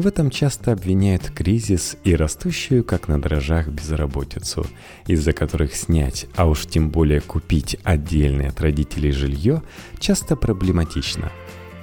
в 0.00 0.06
этом 0.06 0.30
часто 0.30 0.72
обвиняют 0.72 1.30
кризис 1.30 1.96
и 2.04 2.14
растущую, 2.14 2.84
как 2.84 3.08
на 3.08 3.20
дрожжах, 3.20 3.68
безработицу, 3.68 4.66
из-за 5.06 5.32
которых 5.32 5.74
снять, 5.74 6.26
а 6.36 6.46
уж 6.48 6.66
тем 6.66 6.90
более 6.90 7.20
купить 7.20 7.76
отдельное 7.84 8.48
от 8.48 8.60
родителей 8.60 9.12
жилье, 9.12 9.62
часто 9.98 10.36
проблематично. 10.36 11.30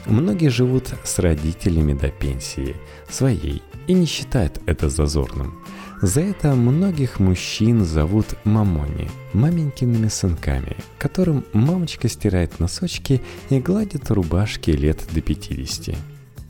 Многие 0.06 0.50
живут 0.50 0.94
с 1.04 1.20
родителями 1.20 1.94
до 1.94 2.10
пенсии, 2.10 2.76
своей, 3.10 3.62
и 3.88 3.94
не 3.94 4.06
считают 4.06 4.62
это 4.66 4.90
зазорным. 4.90 5.64
За 6.02 6.22
это 6.22 6.54
многих 6.54 7.20
мужчин 7.20 7.84
зовут 7.84 8.28
мамони, 8.44 9.10
маменькиными 9.34 10.08
сынками, 10.08 10.78
которым 11.00 11.44
мамочка 11.54 12.08
стирает 12.08 12.60
носочки 12.60 13.22
и 13.50 13.60
гладит 13.60 14.12
рубашки 14.12 14.72
лет 14.72 15.04
до 15.12 15.22
50. 15.22 15.96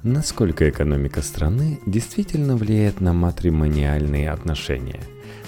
Насколько 0.03 0.69
экономика 0.69 1.23
страны 1.23 1.79
действительно 1.87 2.55
влияет 2.55 3.01
на 3.01 3.13
матримониальные 3.13 4.29
отношения? 4.29 5.01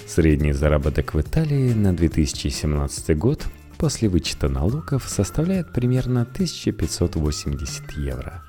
Средний 0.06 0.52
заработок 0.52 1.14
в 1.14 1.20
Италии 1.20 1.72
на 1.72 1.94
2017 1.94 3.16
год 3.16 3.44
после 3.78 4.08
вычета 4.08 4.48
налогов 4.48 5.08
составляет 5.08 5.72
примерно 5.72 6.22
1580 6.22 7.92
евро. 7.92 8.42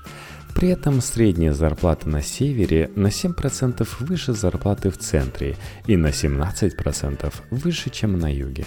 При 0.56 0.70
этом 0.70 1.00
средняя 1.00 1.52
зарплата 1.52 2.08
на 2.08 2.20
севере 2.20 2.90
на 2.96 3.06
7% 3.06 3.86
выше 4.00 4.32
зарплаты 4.32 4.90
в 4.90 4.98
центре 4.98 5.56
и 5.86 5.96
на 5.96 6.08
17% 6.08 7.32
выше, 7.52 7.90
чем 7.90 8.18
на 8.18 8.30
юге. 8.30 8.64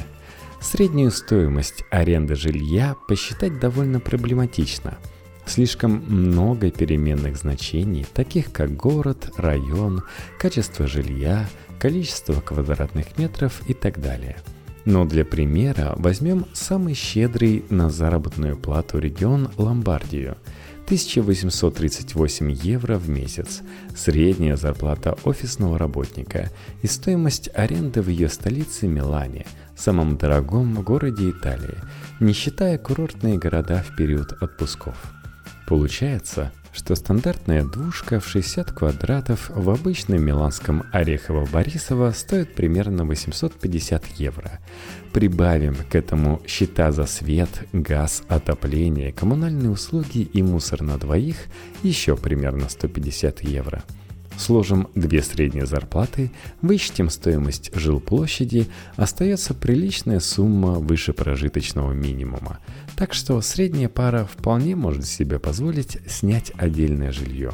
Среднюю 0.61 1.11
стоимость 1.11 1.83
аренды 1.91 2.35
жилья 2.35 2.95
посчитать 3.09 3.59
довольно 3.59 3.99
проблематично– 3.99 4.97
Слишком 5.45 6.03
много 6.07 6.71
переменных 6.71 7.37
значений, 7.37 8.05
таких 8.13 8.51
как 8.51 8.75
город, 8.75 9.31
район, 9.37 10.03
качество 10.39 10.87
жилья, 10.87 11.47
количество 11.79 12.41
квадратных 12.41 13.17
метров 13.17 13.61
и 13.67 13.73
так 13.73 14.01
далее. 14.01 14.37
Но 14.85 15.05
для 15.05 15.25
примера 15.25 15.93
возьмем 15.97 16.45
самый 16.53 16.93
щедрый 16.93 17.65
на 17.69 17.89
заработную 17.89 18.57
плату 18.57 18.99
регион 18.99 19.49
Ломбардию– 19.57 20.37
1838 20.85 22.51
евро 22.51 22.97
в 22.97 23.09
месяц, 23.09 23.63
средняя 23.95 24.55
зарплата 24.55 25.17
офисного 25.23 25.79
работника 25.79 26.51
и 26.83 26.87
стоимость 26.87 27.49
аренды 27.55 28.03
в 28.03 28.09
ее 28.09 28.29
столице 28.29 28.87
Милане, 28.87 29.47
самом 29.75 30.15
дорогом 30.15 30.75
городе 30.83 31.31
Италии, 31.31 31.79
не 32.19 32.33
считая 32.33 32.77
курортные 32.77 33.39
города 33.39 33.83
в 33.83 33.95
период 33.95 34.33
отпусков. 34.43 35.14
Получается, 35.67 36.51
что 36.73 36.93
стандартная 36.95 37.63
двушка 37.63 38.19
в 38.19 38.27
60 38.27 38.71
квадратов 38.71 39.49
в 39.49 39.69
обычном 39.69 40.21
миланском 40.23 40.83
Орехово-Борисово 40.93 42.11
стоит 42.11 42.53
примерно 42.53 43.05
850 43.05 44.05
евро. 44.17 44.59
Прибавим 45.13 45.75
к 45.89 45.95
этому 45.95 46.41
счета 46.45 46.91
за 46.91 47.05
свет, 47.05 47.49
газ, 47.73 48.23
отопление, 48.27 49.13
коммунальные 49.13 49.71
услуги 49.71 50.19
и 50.19 50.43
мусор 50.43 50.81
на 50.81 50.97
двоих 50.97 51.37
еще 51.81 52.15
примерно 52.15 52.69
150 52.69 53.41
евро– 53.41 53.83
Сложим 54.37 54.89
две 54.95 55.21
средние 55.23 55.65
зарплаты, 55.65 56.31
вычтем 56.61 57.09
стоимость 57.09 57.71
жилплощади, 57.73 58.67
остается 58.95 59.53
приличная 59.53 60.19
сумма 60.19 60.73
выше 60.73 61.13
прожиточного 61.13 61.93
минимума. 61.93 62.59
Так 62.97 63.13
что 63.13 63.39
средняя 63.41 63.89
пара 63.89 64.25
вполне 64.25 64.75
может 64.75 65.05
себе 65.05 65.39
позволить 65.39 65.97
снять 66.07 66.51
отдельное 66.57 67.11
жилье. 67.11 67.51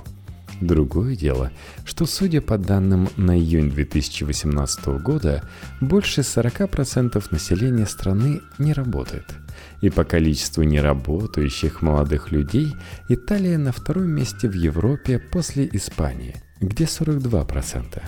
Другое 0.59 1.15
дело, 1.15 1.51
что 1.85 2.05
судя 2.05 2.39
по 2.39 2.57
данным 2.57 3.09
на 3.17 3.37
июнь 3.37 3.71
2018 3.71 5.01
года, 5.01 5.43
больше 5.79 6.21
40% 6.21 7.23
населения 7.31 7.87
страны 7.87 8.41
не 8.59 8.73
работает. 8.73 9.25
И 9.81 9.89
по 9.89 10.03
количеству 10.03 10.61
неработающих 10.61 11.81
молодых 11.81 12.31
людей 12.31 12.75
Италия 13.09 13.57
на 13.57 13.71
втором 13.71 14.09
месте 14.09 14.47
в 14.47 14.53
Европе 14.53 15.19
после 15.19 15.67
Испании– 15.71 16.35
где 16.61 16.85
42%. 16.85 18.01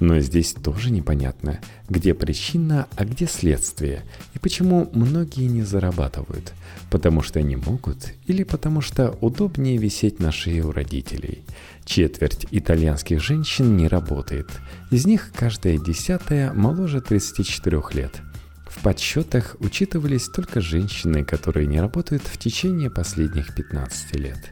Но 0.00 0.18
здесь 0.18 0.52
тоже 0.54 0.90
непонятно, 0.90 1.60
где 1.88 2.14
причина, 2.14 2.88
а 2.96 3.04
где 3.04 3.26
следствие, 3.26 4.02
и 4.34 4.38
почему 4.38 4.90
многие 4.92 5.46
не 5.46 5.62
зарабатывают, 5.62 6.52
потому 6.90 7.22
что 7.22 7.40
не 7.42 7.56
могут 7.56 8.12
или 8.26 8.42
потому 8.42 8.80
что 8.80 9.16
удобнее 9.20 9.76
висеть 9.76 10.18
на 10.18 10.32
шее 10.32 10.64
у 10.64 10.72
родителей. 10.72 11.44
Четверть 11.84 12.46
итальянских 12.50 13.22
женщин 13.22 13.76
не 13.76 13.86
работает, 13.86 14.48
из 14.90 15.06
них 15.06 15.32
каждая 15.34 15.78
десятая 15.78 16.52
моложе 16.52 17.00
34 17.00 17.82
лет– 17.94 18.20
в 18.74 18.82
подсчетах 18.82 19.56
учитывались 19.60 20.28
только 20.28 20.60
женщины, 20.60 21.24
которые 21.24 21.66
не 21.66 21.80
работают 21.80 22.22
в 22.22 22.36
течение 22.38 22.90
последних 22.90 23.54
15 23.54 24.16
лет. 24.16 24.50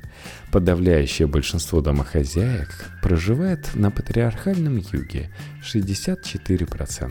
Подавляющее 0.52 1.26
большинство 1.26 1.80
домохозяек 1.80 2.68
проживает 3.02 3.74
на 3.74 3.90
патриархальном 3.90 4.76
юге– 4.76 5.30
64%. 5.62 7.11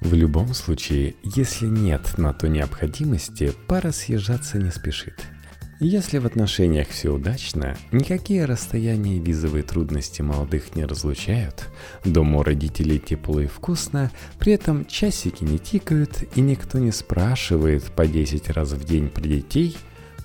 В 0.00 0.14
любом 0.14 0.54
случае, 0.54 1.16
если 1.22 1.66
нет 1.66 2.16
на 2.16 2.32
то 2.32 2.48
необходимости, 2.48 3.52
пара 3.66 3.90
съезжаться 3.90 4.58
не 4.58 4.70
спешит– 4.70 5.20
если 5.82 6.18
в 6.18 6.26
отношениях 6.26 6.88
все 6.88 7.08
удачно, 7.08 7.74
никакие 7.90 8.44
расстояния 8.44 9.16
и 9.16 9.20
визовые 9.20 9.62
трудности 9.62 10.20
молодых 10.20 10.76
не 10.76 10.84
разлучают, 10.84 11.68
дома 12.04 12.40
у 12.40 12.42
родителей 12.42 12.98
тепло 12.98 13.40
и 13.40 13.46
вкусно, 13.46 14.10
при 14.38 14.52
этом 14.52 14.84
часики 14.84 15.42
не 15.42 15.58
тикают 15.58 16.24
и 16.34 16.42
никто 16.42 16.78
не 16.78 16.92
спрашивает 16.92 17.84
по 17.84 18.06
10 18.06 18.50
раз 18.50 18.72
в 18.72 18.84
день 18.84 19.08
про 19.08 19.22
детей, 19.22 19.74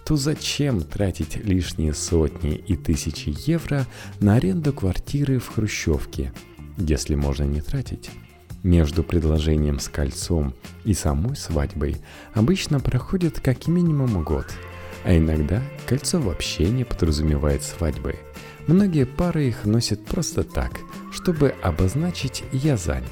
то 0.05 0.17
зачем 0.17 0.81
тратить 0.81 1.37
лишние 1.37 1.93
сотни 1.93 2.55
и 2.55 2.75
тысячи 2.75 3.33
евро 3.49 3.87
на 4.19 4.35
аренду 4.35 4.73
квартиры 4.73 5.39
в 5.39 5.47
Хрущевке, 5.47 6.33
если 6.77 7.15
можно 7.15 7.43
не 7.43 7.61
тратить? 7.61 8.11
Между 8.61 9.03
предложением 9.03 9.79
с 9.79 9.87
кольцом 9.87 10.53
и 10.83 10.93
самой 10.93 11.37
свадьбой 11.37 11.95
обычно 12.33 12.81
проходит 12.81 13.39
как 13.39 13.67
минимум 13.67 14.21
год– 14.21 14.47
а 15.05 15.15
иногда 15.15 15.61
кольцо 15.85 16.19
вообще 16.19 16.65
не 16.65 16.83
подразумевает 16.83 17.63
свадьбы. 17.63 18.15
Многие 18.67 19.05
пары 19.05 19.47
их 19.47 19.65
носят 19.65 20.03
просто 20.03 20.43
так, 20.43 20.79
чтобы 21.11 21.53
обозначить 21.61 22.43
«я 22.51 22.75
занят». 22.75 23.05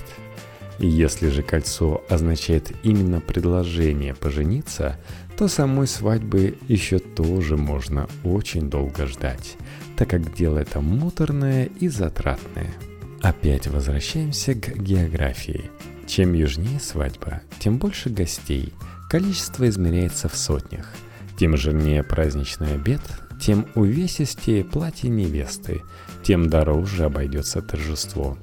Если 0.79 1.29
же 1.29 1.43
кольцо 1.43 2.03
означает 2.10 2.71
именно 2.82 3.21
предложение 3.21 4.15
пожениться, 4.15 4.99
то 5.38 5.47
самой 5.47 5.86
свадьбы 5.86 6.58
еще 6.67 6.97
тоже 6.97 7.58
можно 7.58 8.10
очень 8.23 8.71
долго 8.71 9.06
ждать, 9.06 9.56
так 9.95 10.10
как 10.10 10.34
дело 10.34 10.58
это 10.58 10.82
муторное 10.82 11.69
и 11.79 11.88
затратное. 11.89 12.73
Опять 13.21 13.67
возвращаемся 13.67 14.56
к 14.56 14.75
географии. 14.75 15.69
Чем 16.08 16.34
южнее 16.34 16.79
свадьба, 16.79 17.41
тем 17.60 17.77
больше 17.77 18.10
гостей, 18.10 18.73
количество 19.10 19.69
измеряется 19.69 20.27
в 20.27 20.36
сотнях– 20.36 20.91
тем 21.38 21.58
жирнее 21.58 22.04
праздничный 22.04 22.76
обед, 22.76 23.02
тем 23.39 23.67
увесистее 23.76 24.63
платье 24.63 25.10
невесты, 25.10 25.82
тем 26.24 26.50
дороже 26.50 27.06
обойдется 27.06 27.62
торжество. 27.62 28.38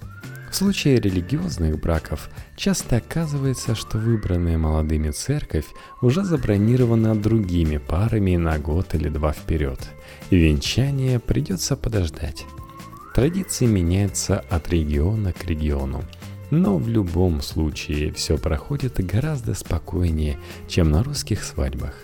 В 0.50 0.56
случае 0.56 1.00
религиозных 1.00 1.80
браков 1.80 2.28
часто 2.56 2.96
оказывается, 2.96 3.76
что 3.76 3.98
выбранная 3.98 4.58
молодыми 4.58 5.10
церковь 5.10 5.66
уже 6.02 6.24
забронирована 6.24 7.14
другими 7.14 7.76
парами 7.76 8.36
на 8.36 8.58
год 8.58 8.94
или 8.94 9.08
два 9.08 9.32
вперед, 9.32 9.78
и 10.30 10.36
венчание 10.36 11.20
придется 11.20 11.76
подождать. 11.76 12.46
Традиции 13.14 13.66
меняются 13.66 14.40
от 14.50 14.68
региона 14.70 15.32
к 15.32 15.44
региону, 15.44 16.02
но 16.50 16.78
в 16.78 16.88
любом 16.88 17.42
случае 17.42 18.12
все 18.12 18.36
проходит 18.36 19.04
гораздо 19.04 19.54
спокойнее, 19.54 20.36
чем 20.68 20.90
на 20.90 21.04
русских 21.04 21.44
свадьбах. 21.44 21.94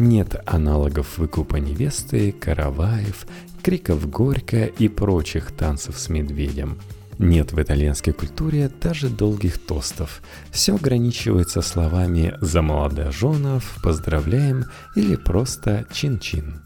Нет 0.00 0.40
аналогов 0.46 1.18
выкупа 1.18 1.56
невесты, 1.56 2.32
караваев, 2.32 3.26
криков 3.62 4.08
горько 4.08 4.64
и 4.64 4.88
прочих 4.88 5.52
танцев 5.52 5.98
с 5.98 6.08
медведем. 6.08 6.78
Нет 7.18 7.52
в 7.52 7.60
итальянской 7.60 8.14
культуре 8.14 8.70
даже 8.80 9.10
долгих 9.10 9.58
тостов. 9.58 10.22
Все 10.50 10.76
ограничивается 10.76 11.60
словами 11.60 12.34
«за 12.40 12.62
молодоженов», 12.62 13.76
«поздравляем» 13.82 14.64
или 14.96 15.16
просто 15.16 15.86
«чин-чин». 15.92 16.62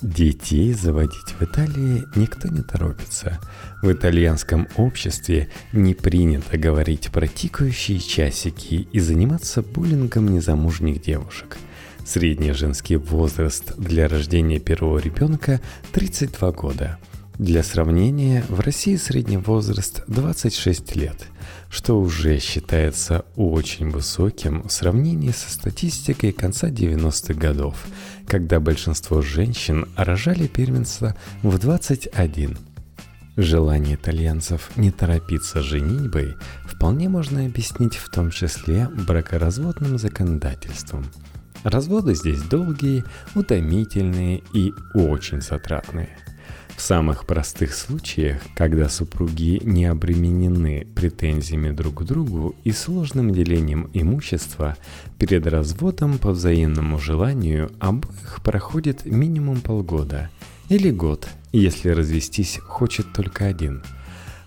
Детей 0.00 0.72
заводить 0.72 1.34
в 1.38 1.42
Италии 1.42 2.04
никто 2.16 2.48
не 2.48 2.62
торопится. 2.62 3.38
В 3.82 3.92
итальянском 3.92 4.66
обществе 4.76 5.50
не 5.74 5.92
принято 5.92 6.56
говорить 6.56 7.10
про 7.12 7.28
тикающие 7.28 7.98
часики 7.98 8.88
и 8.90 9.00
заниматься 9.00 9.60
буллингом 9.60 10.32
незамужних 10.32 11.02
девушек– 11.02 11.58
Средний 12.10 12.50
женский 12.50 12.96
возраст 12.96 13.76
для 13.76 14.08
рождения 14.08 14.58
первого 14.58 14.98
ребенка 14.98 15.60
32 15.92 16.50
года. 16.50 16.98
Для 17.38 17.62
сравнения, 17.62 18.44
в 18.48 18.58
России 18.58 18.96
средний 18.96 19.36
возраст 19.36 20.02
26 20.08 20.96
лет, 20.96 21.28
что 21.70 22.00
уже 22.00 22.40
считается 22.40 23.24
очень 23.36 23.90
высоким 23.90 24.64
в 24.64 24.72
сравнении 24.72 25.30
со 25.30 25.52
статистикой 25.52 26.32
конца 26.32 26.68
90-х 26.68 27.34
годов, 27.34 27.76
когда 28.26 28.58
большинство 28.58 29.22
женщин 29.22 29.86
рожали 29.96 30.48
первенца 30.48 31.16
в 31.44 31.58
21. 31.58 32.58
Желание 33.36 33.94
итальянцев 33.94 34.72
не 34.74 34.90
торопиться 34.90 35.62
женитьбой 35.62 36.34
вполне 36.64 37.08
можно 37.08 37.46
объяснить 37.46 37.94
в 37.94 38.10
том 38.10 38.32
числе 38.32 38.88
бракоразводным 38.88 39.96
законодательством– 39.96 41.06
Разводы 41.62 42.14
здесь 42.14 42.42
долгие, 42.42 43.04
утомительные 43.34 44.42
и 44.54 44.72
очень 44.94 45.42
затратные. 45.42 46.08
В 46.74 46.80
самых 46.80 47.26
простых 47.26 47.74
случаях, 47.74 48.40
когда 48.56 48.88
супруги 48.88 49.60
не 49.62 49.84
обременены 49.84 50.86
претензиями 50.94 51.70
друг 51.70 52.00
к 52.00 52.02
другу 52.04 52.54
и 52.64 52.72
сложным 52.72 53.34
делением 53.34 53.90
имущества, 53.92 54.78
перед 55.18 55.46
разводом 55.46 56.16
по 56.16 56.30
взаимному 56.30 56.98
желанию 56.98 57.70
обоих 57.78 58.40
проходит 58.42 59.04
минимум 59.04 59.60
полгода 59.60 60.30
или 60.70 60.90
год, 60.90 61.28
если 61.52 61.90
развестись 61.90 62.58
хочет 62.66 63.12
только 63.12 63.44
один– 63.44 63.82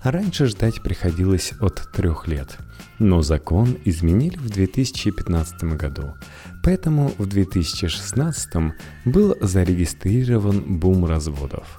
Раньше 0.03 0.47
ждать 0.47 0.81
приходилось 0.81 1.53
от 1.61 1.89
трех 1.93 2.27
лет, 2.27 2.57
но 2.99 3.21
закон 3.21 3.77
изменили 3.85 4.35
в 4.35 4.49
2015 4.49 5.63
году, 5.75 6.15
поэтому 6.63 7.11
в 7.17 7.27
2016 7.27 8.73
был 9.05 9.35
зарегистрирован 9.41 10.79
бум 10.79 11.05
разводов. 11.05 11.77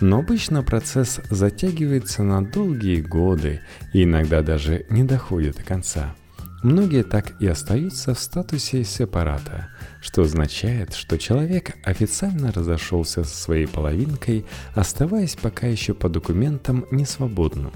Но 0.00 0.18
обычно 0.18 0.62
процесс 0.62 1.20
затягивается 1.30 2.22
на 2.22 2.44
долгие 2.44 3.00
годы 3.00 3.60
и 3.94 4.04
иногда 4.04 4.42
даже 4.42 4.84
не 4.90 5.04
доходит 5.04 5.56
до 5.56 5.62
конца. 5.62 6.14
Многие 6.62 7.04
так 7.04 7.40
и 7.40 7.46
остаются 7.46 8.14
в 8.14 8.18
статусе 8.18 8.82
сепарата, 8.82 9.68
что 10.00 10.22
означает, 10.22 10.94
что 10.94 11.16
человек 11.16 11.76
официально 11.84 12.50
разошелся 12.50 13.24
со 13.24 13.36
своей 13.36 13.66
половинкой, 13.66 14.44
оставаясь 14.74 15.36
пока 15.36 15.66
еще 15.66 15.94
по 15.94 16.08
документам 16.08 16.84
несвободным. 16.90 17.72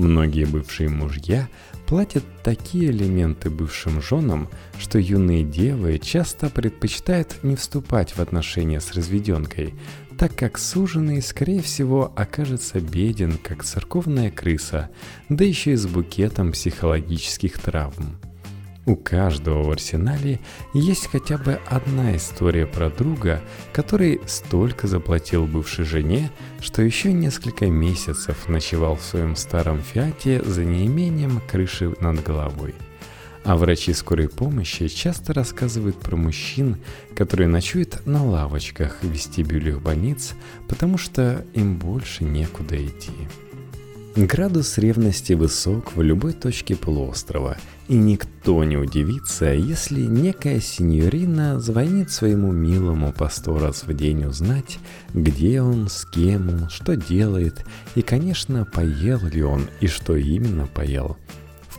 Многие 0.00 0.46
бывшие 0.46 0.88
мужья 0.88 1.46
платят 1.86 2.24
такие 2.42 2.90
элементы 2.90 3.50
бывшим 3.50 4.00
женам, 4.00 4.48
что 4.78 4.98
юные 4.98 5.44
девы 5.44 5.98
часто 5.98 6.48
предпочитают 6.48 7.44
не 7.44 7.54
вступать 7.54 8.16
в 8.16 8.20
отношения 8.20 8.80
с 8.80 8.94
разведенкой, 8.94 9.74
так 10.16 10.34
как 10.34 10.56
суженый, 10.56 11.20
скорее 11.20 11.60
всего, 11.60 12.14
окажется 12.16 12.80
беден, 12.80 13.36
как 13.36 13.62
церковная 13.62 14.30
крыса, 14.30 14.88
да 15.28 15.44
еще 15.44 15.72
и 15.72 15.76
с 15.76 15.86
букетом 15.86 16.52
психологических 16.52 17.58
травм. 17.58 18.18
У 18.86 18.96
каждого 18.96 19.62
в 19.62 19.70
арсенале 19.70 20.40
есть 20.72 21.06
хотя 21.06 21.38
бы 21.38 21.60
одна 21.66 22.16
история 22.16 22.66
про 22.66 22.90
друга, 22.90 23.42
который 23.72 24.20
столько 24.26 24.86
заплатил 24.86 25.46
бывшей 25.46 25.84
жене, 25.84 26.30
что 26.60 26.82
еще 26.82 27.12
несколько 27.12 27.66
месяцев 27.66 28.48
ночевал 28.48 28.96
в 28.96 29.02
своем 29.02 29.36
старом 29.36 29.82
фиате 29.82 30.42
за 30.42 30.64
неимением 30.64 31.40
крыши 31.48 31.94
над 32.00 32.22
головой– 32.22 32.74
а 33.44 33.56
врачи 33.56 33.92
скорой 33.92 34.28
помощи 34.28 34.88
часто 34.88 35.32
рассказывают 35.32 35.98
про 35.98 36.16
мужчин, 36.16 36.76
которые 37.16 37.48
ночуют 37.48 38.04
на 38.06 38.24
лавочках 38.24 38.98
в 39.02 39.08
вестибюлях 39.08 39.80
больниц, 39.80 40.34
потому 40.68 40.98
что 40.98 41.44
им 41.54 41.78
больше 41.78 42.24
некуда 42.24 42.76
идти. 42.76 43.12
Градус 44.16 44.76
ревности 44.76 45.34
высок 45.34 45.94
в 45.94 46.02
любой 46.02 46.32
точке 46.32 46.74
полуострова, 46.74 47.56
и 47.88 47.94
никто 47.96 48.64
не 48.64 48.76
удивится, 48.76 49.52
если 49.52 50.00
некая 50.00 50.60
сеньорина 50.60 51.60
звонит 51.60 52.10
своему 52.10 52.50
милому 52.50 53.12
по 53.12 53.28
сто 53.28 53.58
раз 53.58 53.84
в 53.84 53.94
день 53.94 54.24
узнать, 54.24 54.78
где 55.14 55.62
он, 55.62 55.88
с 55.88 56.04
кем 56.04 56.48
он, 56.48 56.68
что 56.70 56.96
делает, 56.96 57.64
и, 57.94 58.02
конечно, 58.02 58.64
поел 58.64 59.20
ли 59.26 59.42
он 59.42 59.68
и 59.80 59.86
что 59.86 60.16
именно 60.16 60.66
поел– 60.66 61.16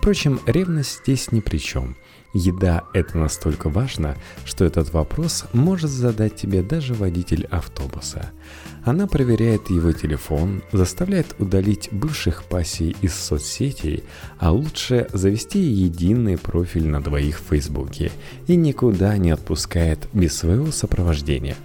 Впрочем, 0.02 0.40
ревность 0.48 1.02
здесь 1.04 1.32
ни 1.32 1.42
при 1.42 1.60
чем. 1.60 1.96
Еда– 2.34 2.84
это 2.94 3.18
настолько 3.18 3.70
важно, 3.70 4.16
что 4.46 4.64
этот 4.64 4.94
вопрос 4.94 5.46
может 5.52 5.90
задать 5.90 6.36
тебе 6.38 6.62
даже 6.64 6.94
водитель 6.94 7.46
автобуса. 7.52 8.32
Она 8.86 9.06
проверяет 9.06 9.70
его 9.70 9.92
телефон, 9.92 10.64
заставляет 10.72 11.36
удалить 11.40 11.90
бывших 11.92 12.46
пассий 12.46 12.96
из 13.02 13.16
соцсетей, 13.16 14.06
а 14.40 14.52
лучше 14.52 15.08
завести 15.12 15.60
единый 15.60 16.38
профиль 16.38 16.88
на 16.88 17.02
двоих 17.02 17.40
в 17.40 17.50
Фейсбуке 17.50 18.12
и 18.48 18.56
никуда 18.56 19.18
не 19.18 19.32
отпускает 19.32 20.08
без 20.14 20.36
своего 20.36 20.72
сопровождения. 20.72 21.58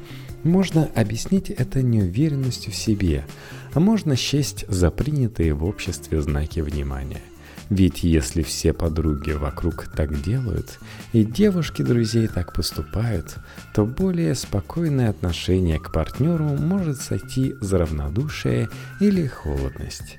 Можно 0.42 0.90
объяснить 0.94 1.48
это 1.50 1.80
неуверенностью 1.82 2.72
в 2.72 2.76
себе, 2.76 3.24
а 3.72 3.80
можно 3.80 4.16
счесть 4.16 4.64
за 4.68 4.90
принятые 4.90 5.54
в 5.54 5.64
обществе 5.64 6.20
знаки 6.20 6.60
внимания– 6.60 7.22
ведь 7.68 8.04
если 8.04 8.42
все 8.42 8.72
подруги 8.72 9.32
вокруг 9.32 9.88
так 9.88 10.22
делают, 10.22 10.78
и 11.12 11.24
девушки 11.24 11.82
друзей 11.82 12.28
так 12.28 12.52
поступают, 12.52 13.36
то 13.74 13.84
более 13.84 14.34
спокойное 14.34 15.10
отношение 15.10 15.80
к 15.80 15.92
партнеру 15.92 16.44
может 16.44 17.00
сойти 17.00 17.54
за 17.60 17.78
равнодушие 17.78 18.68
или 19.00 19.26
холодность. 19.26 20.18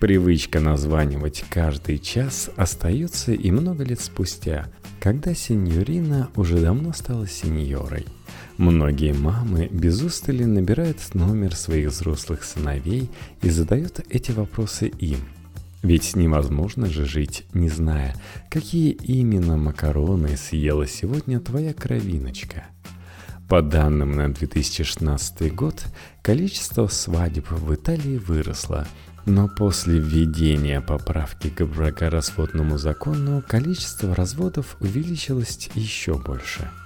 Привычка 0.00 0.60
названивать 0.60 1.44
каждый 1.48 1.98
час 1.98 2.50
остается 2.56 3.32
и 3.32 3.50
много 3.50 3.84
лет 3.84 4.00
спустя, 4.00 4.66
когда 5.00 5.34
сеньорина 5.34 6.28
уже 6.36 6.60
давно 6.60 6.92
стала 6.92 7.26
сеньорой. 7.26 8.06
Многие 8.56 9.12
мамы 9.12 9.68
без 9.72 10.00
устали 10.00 10.44
набирают 10.44 10.98
номер 11.14 11.56
своих 11.56 11.90
взрослых 11.90 12.44
сыновей 12.44 13.10
и 13.42 13.50
задают 13.50 14.00
эти 14.10 14.30
вопросы 14.30 14.86
им– 14.86 15.18
ведь 15.84 16.16
невозможно 16.16 16.86
же 16.86 17.04
жить, 17.04 17.44
не 17.52 17.68
зная, 17.68 18.16
какие 18.50 18.90
именно 18.90 19.58
макароны 19.58 20.34
съела 20.38 20.86
сегодня 20.86 21.40
твоя 21.40 21.74
кровиночка. 21.74 22.64
По 23.50 23.60
данным 23.60 24.12
на 24.16 24.32
2016 24.32 25.54
год, 25.54 25.84
количество 26.22 26.86
свадеб 26.86 27.50
в 27.50 27.74
Италии 27.74 28.16
выросло, 28.16 28.88
но 29.26 29.46
после 29.46 29.98
введения 29.98 30.80
поправки 30.80 31.50
к 31.50 31.62
бракоразводному 31.66 32.78
закону 32.78 33.44
количество 33.46 34.14
разводов 34.14 34.78
увеличилось 34.80 35.68
еще 35.74 36.14
больше– 36.14 36.70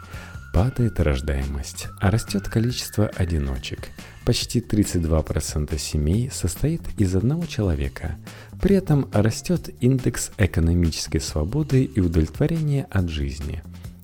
Падает 0.53 0.99
рождаемость, 0.99 1.89
а 2.01 2.11
растет 2.11 2.49
количество 2.49 3.07
одиночек. 3.07 3.91
Почти 4.29 4.61
32% 4.61 5.79
семей 5.79 6.29
состоит 6.31 6.83
из 6.99 7.17
одного 7.17 7.47
человека. 7.47 8.19
При 8.61 8.77
этом 8.77 9.09
растет 9.11 9.71
индекс 9.81 10.33
экономической 10.37 11.19
свободы 11.19 11.85
и 11.85 11.99
удовлетворения 12.01 12.87
от 12.91 13.09
жизни. 13.09 13.63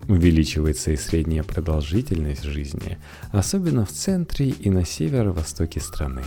Увеличивается 0.08 0.92
и 0.92 0.96
средняя 0.96 1.42
продолжительность 1.42 2.44
жизни, 2.44 2.96
особенно 3.32 3.84
в 3.84 3.90
центре 3.90 4.48
и 4.48 4.70
на 4.70 4.86
северо-востоке 4.86 5.78
страны. 5.78 6.22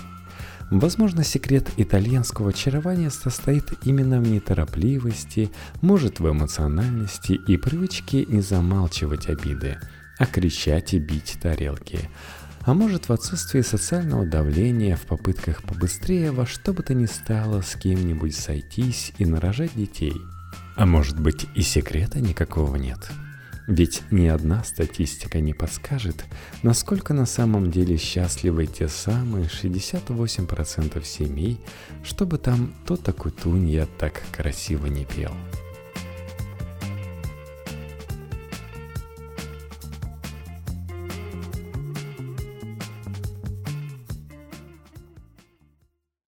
Возможно, 0.70 1.24
секрет 1.24 1.68
итальянского 1.78 2.50
очарования 2.50 3.10
состоит 3.10 3.64
именно 3.84 4.22
в 4.22 4.30
неторопливости, 4.30 5.50
может 5.82 6.20
в 6.20 6.30
эмоциональности 6.30 7.34
и 7.48 7.58
привычке 7.58 8.26
не 8.28 8.42
замалчивать 8.42 9.28
обиды– 9.28 9.80
а 10.18 10.26
кричать 10.26 10.94
и 10.94 11.00
бить 11.00 11.38
тарелки. 11.42 12.10
А 12.68 12.74
может 12.74 13.08
в 13.08 13.14
отсутствии 13.14 13.62
социального 13.62 14.26
давления 14.26 14.98
в 14.98 15.04
попытках 15.04 15.64
побыстрее 15.64 16.34
во 16.34 16.46
что 16.46 16.74
бы 16.74 16.84
то 16.84 16.94
ни 16.94 17.06
стало 17.06 17.62
с 17.62 17.78
кем-нибудь 17.78 18.36
сойтись 18.36 19.14
и 19.18 19.26
нарожать 19.26 19.74
детей. 19.74 20.12
А 20.76 20.86
может 20.86 21.18
быть 21.18 21.46
и 21.56 21.62
секрета 21.62 22.20
никакого 22.20 22.76
нет. 22.76 23.00
Ведь 23.68 24.04
ни 24.12 24.28
одна 24.28 24.66
статистика 24.66 25.40
не 25.40 25.54
подскажет, 25.54 26.26
насколько 26.62 27.14
на 27.14 27.26
самом 27.26 27.72
деле 27.72 27.96
счастливы 27.96 28.66
те 28.66 28.90
самые 28.90 29.46
68% 29.46 31.06
семей, 31.06 31.62
чтобы 32.04 32.38
там 32.38 32.76
тот 32.86 33.02
такой 33.02 33.32
тунья 33.32 33.88
так 33.98 34.22
красиво 34.34 34.88
не 34.88 35.06
пел. 35.06 35.32